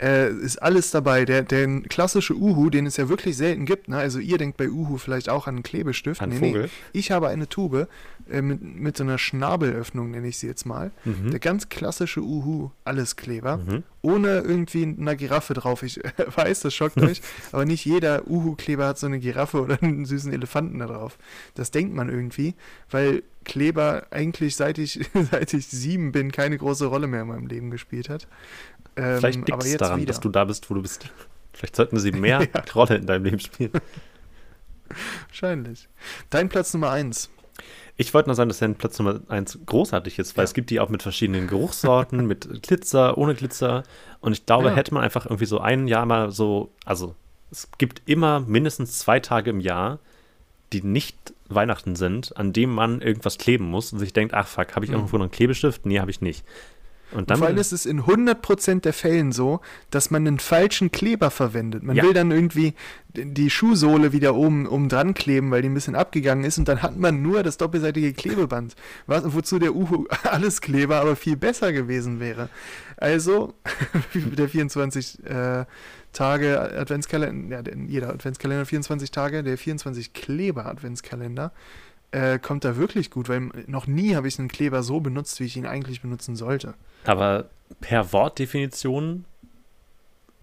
[0.00, 1.24] äh, ist alles dabei.
[1.24, 3.88] Der, der klassische Uhu, den es ja wirklich selten gibt.
[3.88, 3.98] Ne?
[3.98, 6.20] Also ihr denkt bei Uhu vielleicht auch an einen Klebestift.
[6.20, 6.62] An nee, Vogel.
[6.62, 6.70] Nee.
[6.92, 7.88] Ich habe eine Tube
[8.30, 10.90] äh, mit, mit so einer Schnabelöffnung, nenne ich sie jetzt mal.
[11.04, 11.30] Mhm.
[11.30, 13.58] Der ganz klassische Uhu, Alleskleber.
[13.58, 13.82] Mhm.
[14.02, 15.82] Ohne irgendwie eine Giraffe drauf.
[15.82, 17.20] Ich äh, weiß, das schockt euch.
[17.52, 21.18] Aber nicht jeder Uhu-Kleber hat so eine Giraffe oder einen süßen Elefanten da drauf.
[21.54, 22.54] Das denkt man irgendwie,
[22.90, 27.46] weil Kleber eigentlich seit ich, seit ich sieben bin keine große Rolle mehr in meinem
[27.46, 28.28] Leben gespielt hat.
[28.96, 30.08] Ähm, Vielleicht liegt es daran, wieder.
[30.08, 31.10] dass du da bist, wo du bist.
[31.52, 32.60] Vielleicht sollten sie mehr ja.
[32.74, 33.72] Rolle in deinem Leben spielen.
[35.28, 35.88] Wahrscheinlich.
[36.30, 37.30] Dein Platz Nummer eins.
[38.00, 40.46] Ich wollte nur sagen, dass dein Platz Nummer eins großartig ist, weil ja.
[40.46, 43.82] es gibt die auch mit verschiedenen Geruchssorten, mit Glitzer, ohne Glitzer.
[44.20, 44.74] Und ich glaube, ja.
[44.74, 47.14] hätte man einfach irgendwie so ein Jahr mal so, also
[47.50, 49.98] es gibt immer mindestens zwei Tage im Jahr,
[50.72, 54.76] die nicht Weihnachten sind, an dem man irgendwas kleben muss und sich denkt, ach fuck,
[54.76, 54.96] habe ich mhm.
[54.96, 55.84] irgendwo noch einen Klebestift?
[55.84, 56.42] Nee, habe ich nicht.
[57.12, 60.92] Und dann, vor allem ist es in 100% der Fällen so, dass man einen falschen
[60.92, 61.82] Kleber verwendet.
[61.82, 62.04] Man ja.
[62.04, 62.74] will dann irgendwie
[63.14, 66.82] die Schuhsohle wieder oben, oben dran kleben, weil die ein bisschen abgegangen ist und dann
[66.82, 71.72] hat man nur das doppelseitige Klebeband, was, wozu der Uhu alles Kleber aber viel besser
[71.72, 72.48] gewesen wäre.
[72.96, 73.54] Also,
[74.14, 75.64] der 24 äh,
[76.12, 81.52] Tage Adventskalender, ja, jeder Adventskalender 24 Tage, der 24 Kleber Adventskalender
[82.12, 85.44] äh, kommt da wirklich gut, weil noch nie habe ich einen Kleber so benutzt, wie
[85.44, 86.74] ich ihn eigentlich benutzen sollte.
[87.04, 87.50] Aber
[87.80, 89.24] per Wortdefinition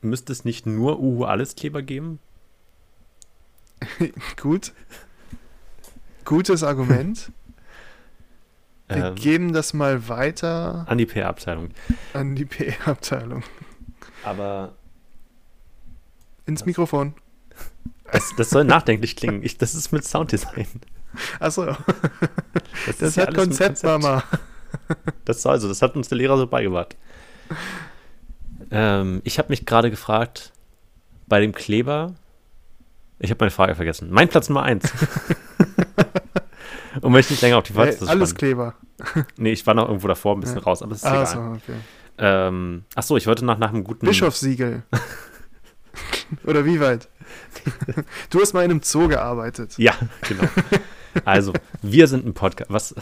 [0.02, 2.20] müsste es nicht nur Uhu alles Kleber geben?
[4.42, 4.74] Gut.
[6.26, 7.32] Gutes Argument.
[8.88, 10.86] Wir ähm, geben das mal weiter.
[10.88, 11.70] An die PR-Abteilung.
[12.14, 13.44] An die PR-Abteilung.
[14.24, 14.74] Aber.
[16.46, 17.14] Ins Mikrofon.
[18.12, 19.44] Das, das soll nachdenklich klingen.
[19.44, 20.68] Ich, das ist mit Sounddesign.
[21.40, 21.66] Achso.
[21.66, 21.78] Das,
[23.00, 24.24] das hat Konzept, Konzept, Mama.
[25.26, 26.96] Das also, das hat uns der Lehrer so beigebracht.
[28.72, 30.52] Ähm, ich habe mich gerade gefragt,
[31.28, 32.16] bei dem Kleber,
[33.20, 34.10] ich habe meine Frage vergessen.
[34.12, 34.84] Mein Platz Nummer 1.
[37.02, 38.74] Und möchte nicht länger auf die Folge hey, Alles Kleber.
[39.38, 40.64] Nee, ich war noch irgendwo davor ein bisschen ja.
[40.64, 41.28] raus, aber es ist ah, egal.
[41.28, 41.80] So, okay.
[42.18, 44.06] ähm, achso, ich wollte nach, nach einem guten.
[44.06, 44.84] Bischofssiegel.
[46.46, 47.08] Oder wie weit?
[48.30, 49.78] Du hast mal in einem Zoo gearbeitet.
[49.78, 49.94] Ja,
[50.28, 50.44] genau.
[51.26, 52.72] Also, wir sind ein Podcast.
[52.72, 52.96] Was?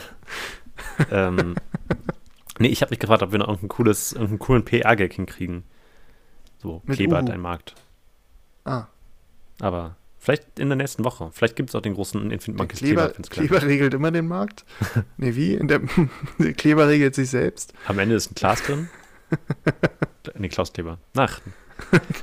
[1.12, 1.56] ähm,
[2.60, 5.64] nee, ich habe mich gefragt, ob wir noch irgendein cooles, irgendeinen coolen PR-Gag hinkriegen.
[6.58, 7.76] So, Mit Kleber hat ein Markt.
[8.64, 8.88] Ah.
[9.60, 11.30] Aber vielleicht in der nächsten Woche.
[11.32, 13.10] Vielleicht gibt es auch den großen Infinite Monkeys Kleber.
[13.10, 14.66] Kleber, Kleber regelt immer den Markt.
[15.18, 15.58] nee, wie?
[15.58, 15.82] Der,
[16.39, 17.74] der, Kleber regelt sich selbst.
[17.88, 18.89] Am Ende ist ein Glas drin.
[20.38, 20.97] nee, Klaus Kleber.
[21.16, 21.39] Ach,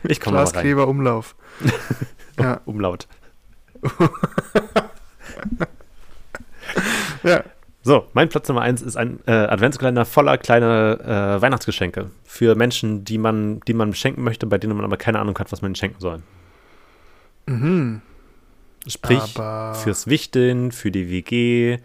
[0.02, 0.78] ich komme mal rein.
[0.78, 1.36] Umlauf.
[2.38, 2.60] ja.
[2.64, 3.06] Umlaut.
[7.22, 7.44] ja.
[7.84, 13.04] So, mein Platz Nummer eins ist ein äh, Adventskalender voller kleiner äh, Weihnachtsgeschenke für Menschen,
[13.04, 15.70] die man, die man schenken möchte, bei denen man aber keine Ahnung hat, was man
[15.70, 16.22] ihnen schenken soll.
[17.46, 18.02] Mhm.
[18.86, 21.78] Sprich, aber fürs Wichteln, für die WG,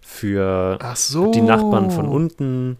[0.00, 1.30] für so.
[1.30, 2.76] die Nachbarn von unten.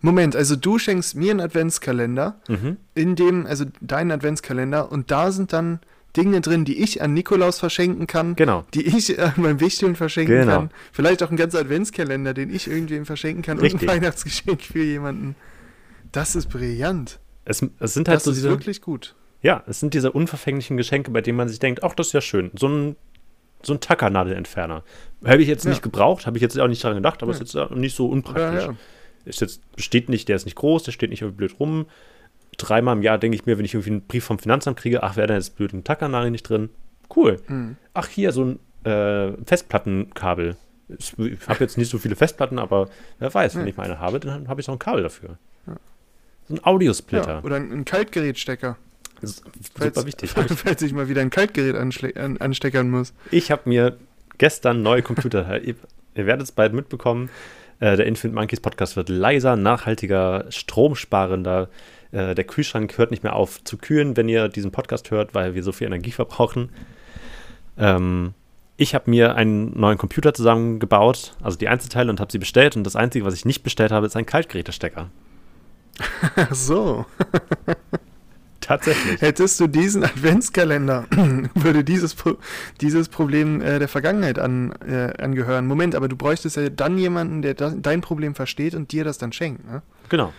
[0.00, 2.76] Moment, also du schenkst mir einen Adventskalender, mhm.
[2.94, 5.80] in dem, also deinen Adventskalender, und da sind dann
[6.16, 8.64] Dinge drin, die ich an Nikolaus verschenken kann, genau.
[8.74, 10.52] die ich an meinem Wichteln verschenken genau.
[10.52, 10.70] kann.
[10.92, 13.82] Vielleicht auch ein ganzer Adventskalender, den ich irgendwem verschenken kann Richtig.
[13.82, 15.36] und ein Weihnachtsgeschenk für jemanden.
[16.12, 17.20] Das ist brillant.
[17.44, 19.14] Es, es sind halt das so ist diese, wirklich gut.
[19.42, 22.20] Ja, es sind diese unverfänglichen Geschenke, bei denen man sich denkt, ach, das ist ja
[22.20, 22.50] schön.
[22.58, 22.96] So ein,
[23.62, 24.82] so ein Tackernadelentferner.
[25.24, 25.70] Habe ich jetzt ja.
[25.70, 27.40] nicht gebraucht, habe ich jetzt auch nicht daran gedacht, aber ja.
[27.40, 28.64] ist jetzt nicht so unpraktisch.
[28.64, 28.74] Ja,
[29.24, 31.86] ist jetzt, steht nicht, der ist nicht groß, der steht nicht irgendwie blöd rum
[32.56, 35.16] dreimal im Jahr denke ich mir, wenn ich irgendwie einen Brief vom Finanzamt kriege, ach,
[35.16, 36.70] wäre da jetzt blöd ein Tackernagel nicht drin?
[37.14, 37.40] Cool.
[37.48, 37.76] Mhm.
[37.94, 40.56] Ach, hier so ein äh, Festplattenkabel.
[40.88, 41.14] Ich
[41.46, 42.88] habe jetzt nicht so viele Festplatten, aber
[43.18, 45.36] wer weiß, wenn ich mal eine habe, dann habe ich auch ein Kabel dafür.
[45.66, 45.76] Ja.
[46.48, 47.34] So ein Audiosplitter.
[47.34, 48.78] Ja, oder ein Kaltgerätstecker.
[49.20, 50.30] Das ist super falls, wichtig.
[50.34, 53.12] Falls ich mal wieder ein Kaltgerät an, ansteckern muss.
[53.30, 53.98] Ich habe mir
[54.38, 55.60] gestern neue Computer.
[55.62, 55.74] ihr,
[56.14, 57.28] ihr werdet es bald mitbekommen.
[57.80, 61.68] Äh, der Infinite Monkeys Podcast wird leiser, nachhaltiger, stromsparender.
[62.12, 65.54] Äh, der Kühlschrank hört nicht mehr auf zu kühlen, wenn ihr diesen Podcast hört, weil
[65.54, 66.70] wir so viel Energie verbrauchen.
[67.76, 68.34] Ähm,
[68.76, 72.76] ich habe mir einen neuen Computer zusammengebaut, also die Einzelteile, und habe sie bestellt.
[72.76, 75.10] Und das Einzige, was ich nicht bestellt habe, ist ein Kaltgerätestecker.
[76.36, 77.04] Ach so.
[78.60, 79.20] Tatsächlich.
[79.22, 81.06] Hättest du diesen Adventskalender,
[81.54, 82.14] würde dieses,
[82.80, 85.66] dieses Problem äh, der Vergangenheit an, äh, angehören.
[85.66, 89.18] Moment, aber du bräuchtest ja dann jemanden, der das, dein Problem versteht und dir das
[89.18, 89.82] dann schenkt, ne?
[90.08, 90.32] Genau.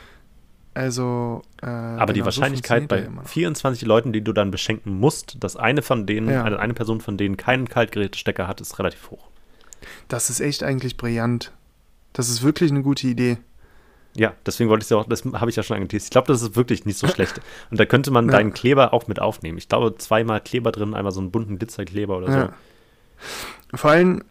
[0.79, 1.41] Also.
[1.61, 5.57] Äh, Aber die genau, Wahrscheinlichkeit so bei 24 Leuten, die du dann beschenken musst, dass
[5.57, 6.45] eine von denen, ja.
[6.45, 9.27] eine, eine Person von denen keinen Kaltgerätestecker hat, ist relativ hoch.
[10.07, 11.51] Das ist echt eigentlich brillant.
[12.13, 13.37] Das ist wirklich eine gute Idee.
[14.15, 16.05] Ja, deswegen wollte ich es ja auch, das habe ich ja schon angeteased.
[16.05, 17.41] Ich glaube, das ist wirklich nicht so schlecht.
[17.71, 18.31] Und da könnte man ja.
[18.31, 19.57] deinen Kleber auch mit aufnehmen.
[19.57, 22.53] Ich glaube, zweimal Kleber drin, einmal so einen bunten Glitzerkleber oder ja.
[23.71, 23.77] so.
[23.77, 24.23] Vor allem,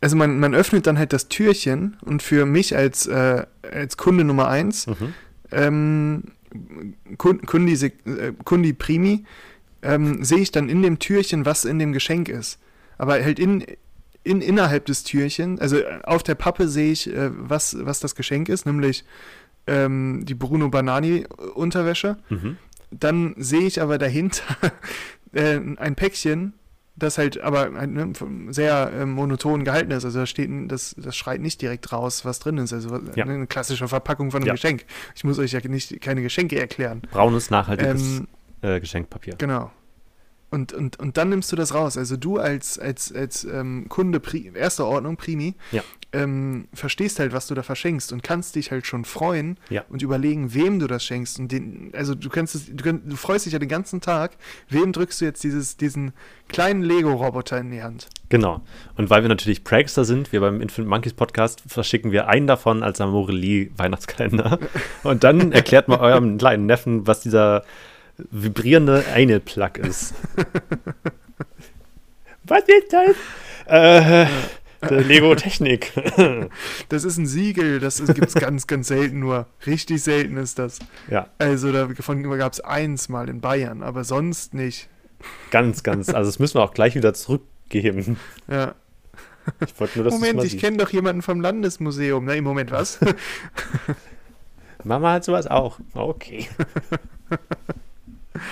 [0.00, 4.24] also man, man öffnet dann halt das Türchen und für mich als, äh, als Kunde
[4.24, 5.14] Nummer eins, mhm.
[5.54, 6.22] Ähm,
[7.16, 9.24] Kundi, äh, Kundi Primi,
[9.82, 12.58] ähm, sehe ich dann in dem Türchen, was in dem Geschenk ist.
[12.96, 13.64] Aber halt in,
[14.22, 18.14] in, innerhalb des Türchen, also äh, auf der Pappe sehe ich, äh, was, was das
[18.14, 19.04] Geschenk ist, nämlich
[19.66, 22.16] ähm, die Bruno Banani Unterwäsche.
[22.28, 22.56] Mhm.
[22.90, 24.44] Dann sehe ich aber dahinter
[25.32, 26.54] äh, ein Päckchen,
[26.96, 28.12] das halt aber ne,
[28.50, 30.04] sehr äh, monoton gehalten ist.
[30.04, 32.72] Also da steht, das, das schreit nicht direkt raus, was drin ist.
[32.72, 33.24] Also ja.
[33.24, 34.54] eine klassische Verpackung von einem ja.
[34.54, 34.84] Geschenk.
[35.14, 37.02] Ich muss euch ja nicht keine Geschenke erklären.
[37.10, 38.28] Braunes, nachhaltiges ähm,
[38.62, 39.34] äh, Geschenkpapier.
[39.38, 39.72] Genau.
[40.54, 41.98] Und, und, und dann nimmst du das raus.
[41.98, 44.22] Also du als, als, als ähm, Kunde
[44.54, 45.82] erster Ordnung, Primi, ja.
[46.12, 49.82] ähm, verstehst halt, was du da verschenkst und kannst dich halt schon freuen ja.
[49.88, 51.40] und überlegen, wem du das schenkst.
[51.40, 54.36] Und den, also du kannst es, du, du, freust dich ja den ganzen Tag,
[54.68, 56.12] wem drückst du jetzt dieses, diesen
[56.46, 58.06] kleinen Lego-Roboter in die Hand?
[58.28, 58.60] Genau.
[58.96, 62.84] Und weil wir natürlich Prankster sind, wir beim Infinite Monkeys Podcast verschicken wir einen davon
[62.84, 64.60] als Amorelie Weihnachtskalender.
[65.02, 67.64] und dann erklärt mal eurem kleinen Neffen, was dieser
[68.16, 70.14] vibrierende Anal-Plug ist.
[72.44, 73.16] Was ist das?
[73.66, 74.26] Äh,
[74.90, 75.92] Lego-Technik.
[76.88, 79.46] das ist ein Siegel, das gibt es ganz, ganz selten nur.
[79.66, 80.78] Richtig selten ist das.
[81.10, 81.28] Ja.
[81.38, 84.88] Also davon gab es eins mal in Bayern, aber sonst nicht.
[85.50, 86.10] Ganz, ganz.
[86.10, 88.18] Also das müssen wir auch gleich wieder zurückgeben.
[88.48, 88.74] Ja.
[89.60, 92.24] Ich nur, Moment, ich kenne doch jemanden vom Landesmuseum.
[92.24, 92.98] Na, im Moment was?
[94.84, 95.78] Mama hat sowas auch.
[95.94, 96.48] Okay.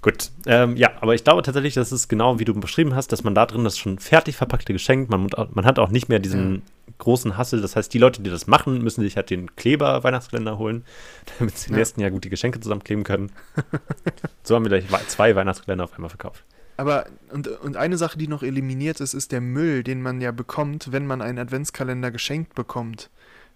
[0.00, 3.24] Gut, ähm, ja, aber ich glaube tatsächlich, das ist genau wie du beschrieben hast, dass
[3.24, 6.54] man da drin das schon fertig verpackte Geschenk, man, man hat auch nicht mehr diesen
[6.54, 6.60] ja.
[6.98, 7.60] großen Hassel.
[7.60, 10.84] Das heißt, die Leute, die das machen, müssen sich halt den Kleber-Weihnachtskalender holen,
[11.38, 11.78] damit sie im ja.
[11.78, 13.32] nächsten Jahr gut die Geschenke zusammenkleben können.
[14.44, 16.44] so haben wir gleich zwei Weihnachtskalender auf einmal verkauft.
[16.76, 20.30] Aber, und, und eine Sache, die noch eliminiert ist, ist der Müll, den man ja
[20.30, 23.10] bekommt, wenn man einen Adventskalender geschenkt bekommt.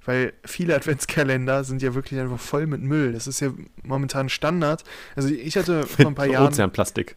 [0.04, 3.12] Weil viele Adventskalender sind ja wirklich einfach voll mit Müll.
[3.12, 4.84] Das ist ja momentan Standard.
[5.14, 6.48] Also ich hatte vor ein paar Jahren.
[6.48, 7.14] Ozeanplastik.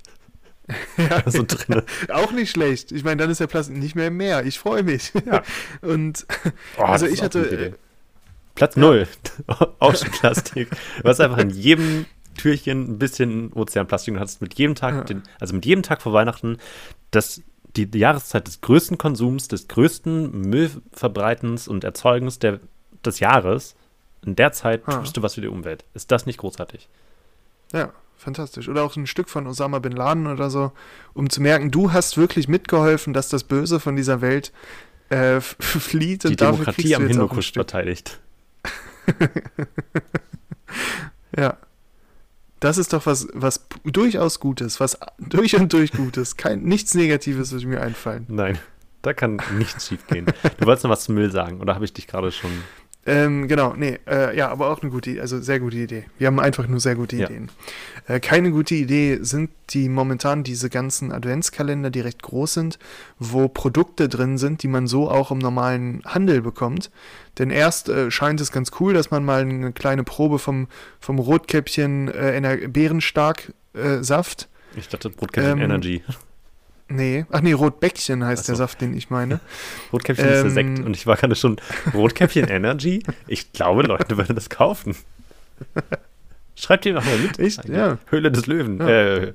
[0.97, 1.81] ja, so drin.
[2.09, 2.91] Auch nicht schlecht.
[2.91, 4.45] Ich meine, dann ist der Plastik nicht mehr im Meer.
[4.45, 5.13] Ich freue mich.
[5.25, 5.43] Ja.
[5.81, 6.25] Und
[6.77, 7.75] oh, also ich hatte.
[8.53, 9.07] Platz null.
[10.19, 10.69] Plastik.
[11.01, 12.05] Du hast einfach in jedem
[12.37, 15.03] Türchen ein bisschen Ozeanplastik und hast mit jedem Tag, ja.
[15.03, 16.57] den, also mit jedem Tag vor Weihnachten,
[17.11, 17.41] das
[17.75, 22.61] die Jahreszeit des größten Konsums, des größten Müllverbreitens und Erzeugens der
[23.05, 23.75] des Jahres,
[24.25, 24.99] in der Zeit ha.
[24.99, 25.85] tust du was für die Umwelt.
[25.93, 26.89] Ist das nicht großartig?
[27.71, 28.69] Ja, fantastisch.
[28.69, 30.71] Oder auch ein Stück von Osama Bin Laden oder so,
[31.13, 34.51] um zu merken, du hast wirklich mitgeholfen, dass das Böse von dieser Welt
[35.09, 36.23] äh, flieht.
[36.23, 38.19] Die und Demokratie am Hindukusch verteidigt.
[41.37, 41.57] ja.
[42.59, 46.37] Das ist doch was, was durchaus Gutes, was durch und durch Gutes.
[46.37, 48.25] Kein, nichts Negatives würde mir einfallen.
[48.27, 48.57] Nein,
[49.03, 50.25] da kann nichts schief gehen.
[50.57, 52.49] Du wolltest noch was zum Müll sagen, oder habe ich dich gerade schon
[53.07, 56.05] ähm, genau, nee, äh, ja, aber auch eine gute, also sehr gute Idee.
[56.17, 57.25] Wir haben einfach nur sehr gute ja.
[57.25, 57.51] Ideen.
[58.07, 62.79] Äh, keine gute Idee sind die momentan diese ganzen Adventskalender, die recht groß sind,
[63.19, 66.89] wo Produkte drin sind, die man so auch im normalen Handel bekommt.
[67.37, 70.67] Denn erst äh, scheint es ganz cool, dass man mal eine kleine Probe vom,
[70.99, 74.49] vom Rotkäppchen äh, Bärenstark äh, Saft.
[74.75, 76.01] Ich dachte Rotkäppchen ähm, Energy.
[76.87, 78.51] Nee, ach nee, Rotbäckchen heißt so.
[78.51, 79.39] der Saft, den ich meine.
[79.93, 81.57] Rotkäppchen ähm, ist der Sekt und ich war gerade schon
[81.93, 83.01] Rotkäppchen Energy.
[83.27, 84.95] Ich glaube, Leute würden das kaufen.
[86.55, 87.39] Schreibt ihr mal mit.
[87.39, 87.97] Ich, ja.
[88.09, 88.79] Höhle des Löwen.
[88.79, 88.87] Ja.
[88.87, 89.33] Äh,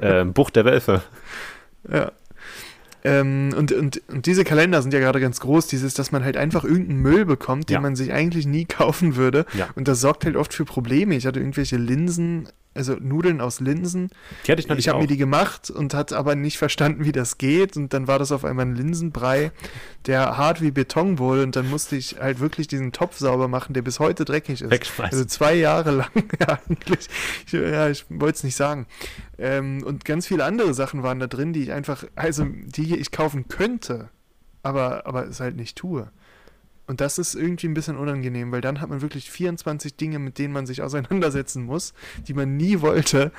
[0.00, 1.02] äh, Bucht der Wölfe.
[1.90, 2.12] Ja.
[3.04, 6.36] Ähm, und, und, und diese Kalender sind ja gerade ganz groß, dieses, dass man halt
[6.36, 7.80] einfach irgendeinen Müll bekommt, den ja.
[7.80, 9.46] man sich eigentlich nie kaufen würde.
[9.54, 9.70] Ja.
[9.76, 11.14] Und das sorgt halt oft für Probleme.
[11.14, 14.10] Ich hatte irgendwelche Linsen also Nudeln aus Linsen.
[14.46, 17.04] Die hatte ich noch nicht Ich habe mir die gemacht und hat aber nicht verstanden,
[17.04, 17.76] wie das geht.
[17.76, 19.50] Und dann war das auf einmal ein Linsenbrei,
[20.06, 21.42] der hart wie Beton wurde.
[21.42, 24.70] Und dann musste ich halt wirklich diesen Topf sauber machen, der bis heute dreckig ist.
[24.70, 25.18] Wegschmeißen.
[25.18, 27.08] Also zwei Jahre lang, ja, eigentlich.
[27.46, 28.86] Ich, ja, ich wollte es nicht sagen.
[29.38, 33.10] Ähm, und ganz viele andere Sachen waren da drin, die ich einfach, also die ich
[33.10, 34.10] kaufen könnte,
[34.62, 36.10] aber, aber es halt nicht tue.
[36.90, 40.38] Und das ist irgendwie ein bisschen unangenehm, weil dann hat man wirklich 24 Dinge, mit
[40.38, 41.94] denen man sich auseinandersetzen muss,
[42.26, 43.30] die man nie wollte.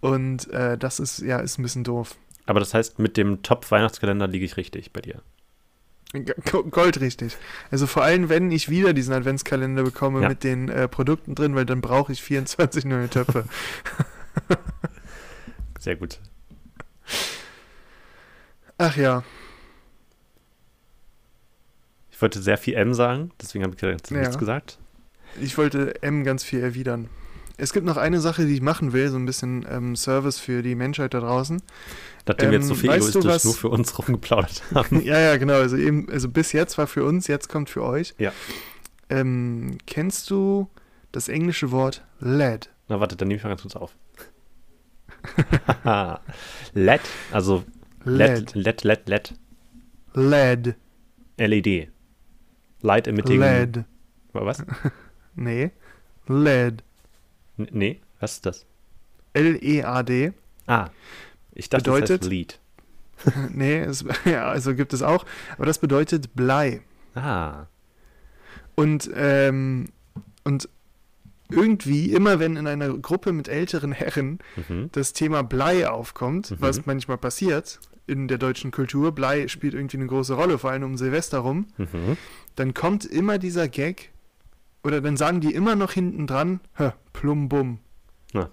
[0.00, 2.16] Und äh, das ist, ja, ist ein bisschen doof.
[2.46, 5.22] Aber das heißt, mit dem Top-Weihnachtskalender liege ich richtig bei dir.
[6.50, 7.36] Goldrichtig.
[7.70, 10.28] Also vor allem, wenn ich wieder diesen Adventskalender bekomme ja.
[10.28, 13.44] mit den äh, Produkten drin, weil dann brauche ich 24 neue Töpfe.
[15.78, 16.18] Sehr gut.
[18.78, 19.22] Ach ja.
[22.16, 24.20] Ich wollte sehr viel M sagen, deswegen habe ich jetzt ja.
[24.20, 24.78] nichts gesagt.
[25.38, 27.10] Ich wollte M ganz viel erwidern.
[27.58, 30.62] Es gibt noch eine Sache, die ich machen will, so ein bisschen ähm, Service für
[30.62, 31.60] die Menschheit da draußen.
[32.26, 35.02] Nachdem ähm, wir jetzt so ähm, viel egoistisch was, nur für uns rumgeplaudert haben.
[35.02, 35.56] ja, ja, genau.
[35.56, 38.14] Also eben, also bis jetzt war für uns, jetzt kommt für euch.
[38.16, 38.32] Ja.
[39.10, 40.70] Ähm, kennst du
[41.12, 42.70] das englische Wort LED?
[42.88, 43.94] Na, warte, dann nehme ich mal ganz kurz auf.
[46.72, 47.62] LED, also
[48.06, 49.34] LED, LED, LED, LED.
[50.14, 50.76] LED.
[51.36, 51.88] LED.
[52.86, 53.40] Light Emitting.
[53.40, 53.84] LED.
[54.32, 54.62] Was?
[55.34, 55.72] nee.
[56.28, 56.84] LED.
[57.58, 58.66] N nee, was ist das?
[59.32, 60.32] L-E-A-D.
[60.66, 60.90] Ah,
[61.52, 62.60] ich dachte, bedeutet, das heißt Lead.
[63.50, 65.26] nee, es, ja, also gibt es auch.
[65.56, 66.80] Aber das bedeutet Blei.
[67.14, 67.66] Ah.
[68.76, 69.86] Und, ähm,
[70.44, 70.68] und
[71.48, 74.90] irgendwie, immer wenn in einer Gruppe mit älteren Herren mhm.
[74.92, 76.56] das Thema Blei aufkommt, mhm.
[76.60, 80.84] was manchmal passiert in der deutschen Kultur, Blei spielt irgendwie eine große Rolle, vor allem
[80.84, 82.16] um Silvester rum, mhm.
[82.54, 84.12] dann kommt immer dieser Gag,
[84.84, 86.60] oder dann sagen die immer noch hinten dran,
[87.12, 87.80] Plumbum.
[88.32, 88.50] Ja.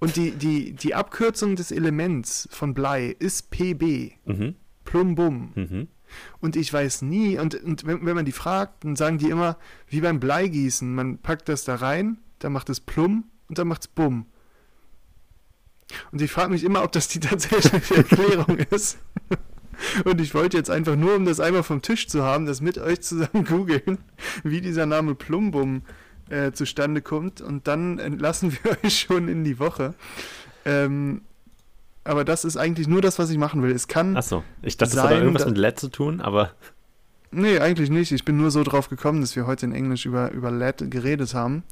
[0.00, 4.12] Und die, die, die Abkürzung des Elements von Blei ist PB.
[4.24, 4.54] Mhm.
[4.84, 5.52] Plumbum.
[5.54, 5.88] Mhm.
[6.40, 9.56] Und ich weiß nie, und, und wenn, wenn, man die fragt, dann sagen die immer,
[9.88, 13.82] wie beim Bleigießen, man packt das da rein, dann macht es Plum und dann macht
[13.82, 14.26] es Bumm.
[16.12, 18.98] Und ich frage mich immer, ob das die tatsächliche Erklärung ist.
[20.04, 22.78] Und ich wollte jetzt einfach nur, um das einmal vom Tisch zu haben, das mit
[22.78, 23.98] euch zusammen googeln,
[24.42, 25.82] wie dieser Name Plumbum
[26.30, 27.40] äh, zustande kommt.
[27.40, 29.94] Und dann entlassen wir euch schon in die Woche.
[30.64, 31.22] Ähm,
[32.04, 33.72] aber das ist eigentlich nur das, was ich machen will.
[33.72, 34.16] Es kann.
[34.16, 36.52] Achso, ich dachte, sein, das hat irgendwas mit LED zu tun, aber.
[37.30, 38.12] Nee, eigentlich nicht.
[38.12, 41.34] Ich bin nur so drauf gekommen, dass wir heute in Englisch über, über LED geredet
[41.34, 41.64] haben.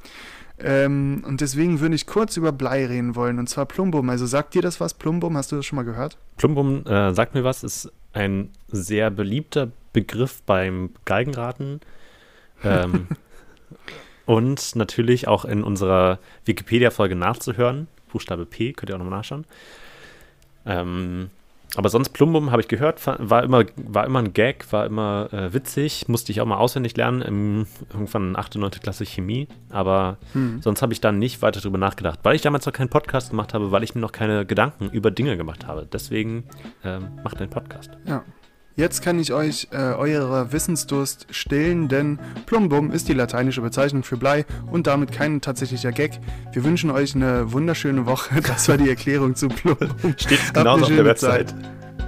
[0.59, 4.09] Ähm, und deswegen würde ich kurz über Blei reden wollen, und zwar Plumbum.
[4.11, 5.36] Also sagt dir das was, Plumbum?
[5.36, 6.16] Hast du das schon mal gehört?
[6.36, 11.80] Plumbum äh, sagt mir was, ist ein sehr beliebter Begriff beim Geigenraten.
[12.62, 13.09] Ähm,
[14.26, 17.88] und natürlich auch in unserer Wikipedia-Folge nachzuhören.
[18.11, 19.46] Buchstabe P, könnt ihr auch nochmal nachschauen.
[20.66, 21.30] Ähm,
[21.75, 25.55] aber sonst Plumbum habe ich gehört, war immer, war immer ein Gag, war immer äh,
[25.55, 28.70] witzig, musste ich auch mal auswendig lernen, im, irgendwann 8., 9.
[28.73, 30.61] Klasse Chemie, aber hm.
[30.61, 33.55] sonst habe ich dann nicht weiter darüber nachgedacht, weil ich damals noch keinen Podcast gemacht
[33.55, 35.89] habe, weil ich mir noch keine Gedanken über Dinge gemacht habe.
[35.91, 36.45] Deswegen
[36.85, 37.91] ähm, macht den Podcast.
[38.07, 38.23] Ja.
[38.75, 44.16] Jetzt kann ich euch äh, eure Wissensdurst stillen, denn Plumbum ist die lateinische Bezeichnung für
[44.16, 46.18] Blei und damit kein tatsächlicher Gag.
[46.53, 48.41] Wir wünschen euch eine wunderschöne Woche.
[48.53, 49.89] Das war die Erklärung zu Plumbum.
[50.16, 51.55] Steht genauso auf der Website.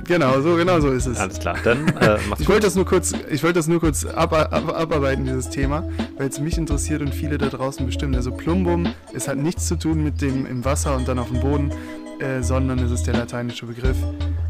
[0.06, 1.18] Genau, so genau so ist es.
[1.18, 4.32] Alles klar, dann äh, Ich wollte das nur kurz, ich wollte das nur kurz ab,
[4.32, 5.88] ab, abarbeiten, dieses Thema,
[6.18, 8.14] weil es mich interessiert und viele da draußen bestimmt.
[8.16, 11.40] Also Plumbum, es hat nichts zu tun mit dem im Wasser und dann auf dem
[11.40, 11.72] Boden,
[12.24, 13.96] äh, sondern es ist der lateinische Begriff.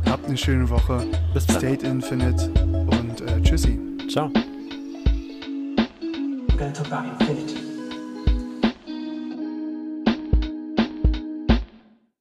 [0.07, 1.05] Habt eine schöne Woche.
[1.33, 1.59] Bis dann.
[1.59, 3.79] State Infinite und äh, tschüssi.
[4.09, 4.31] Ciao.
[6.49, 7.64] We're going to talk about infinity.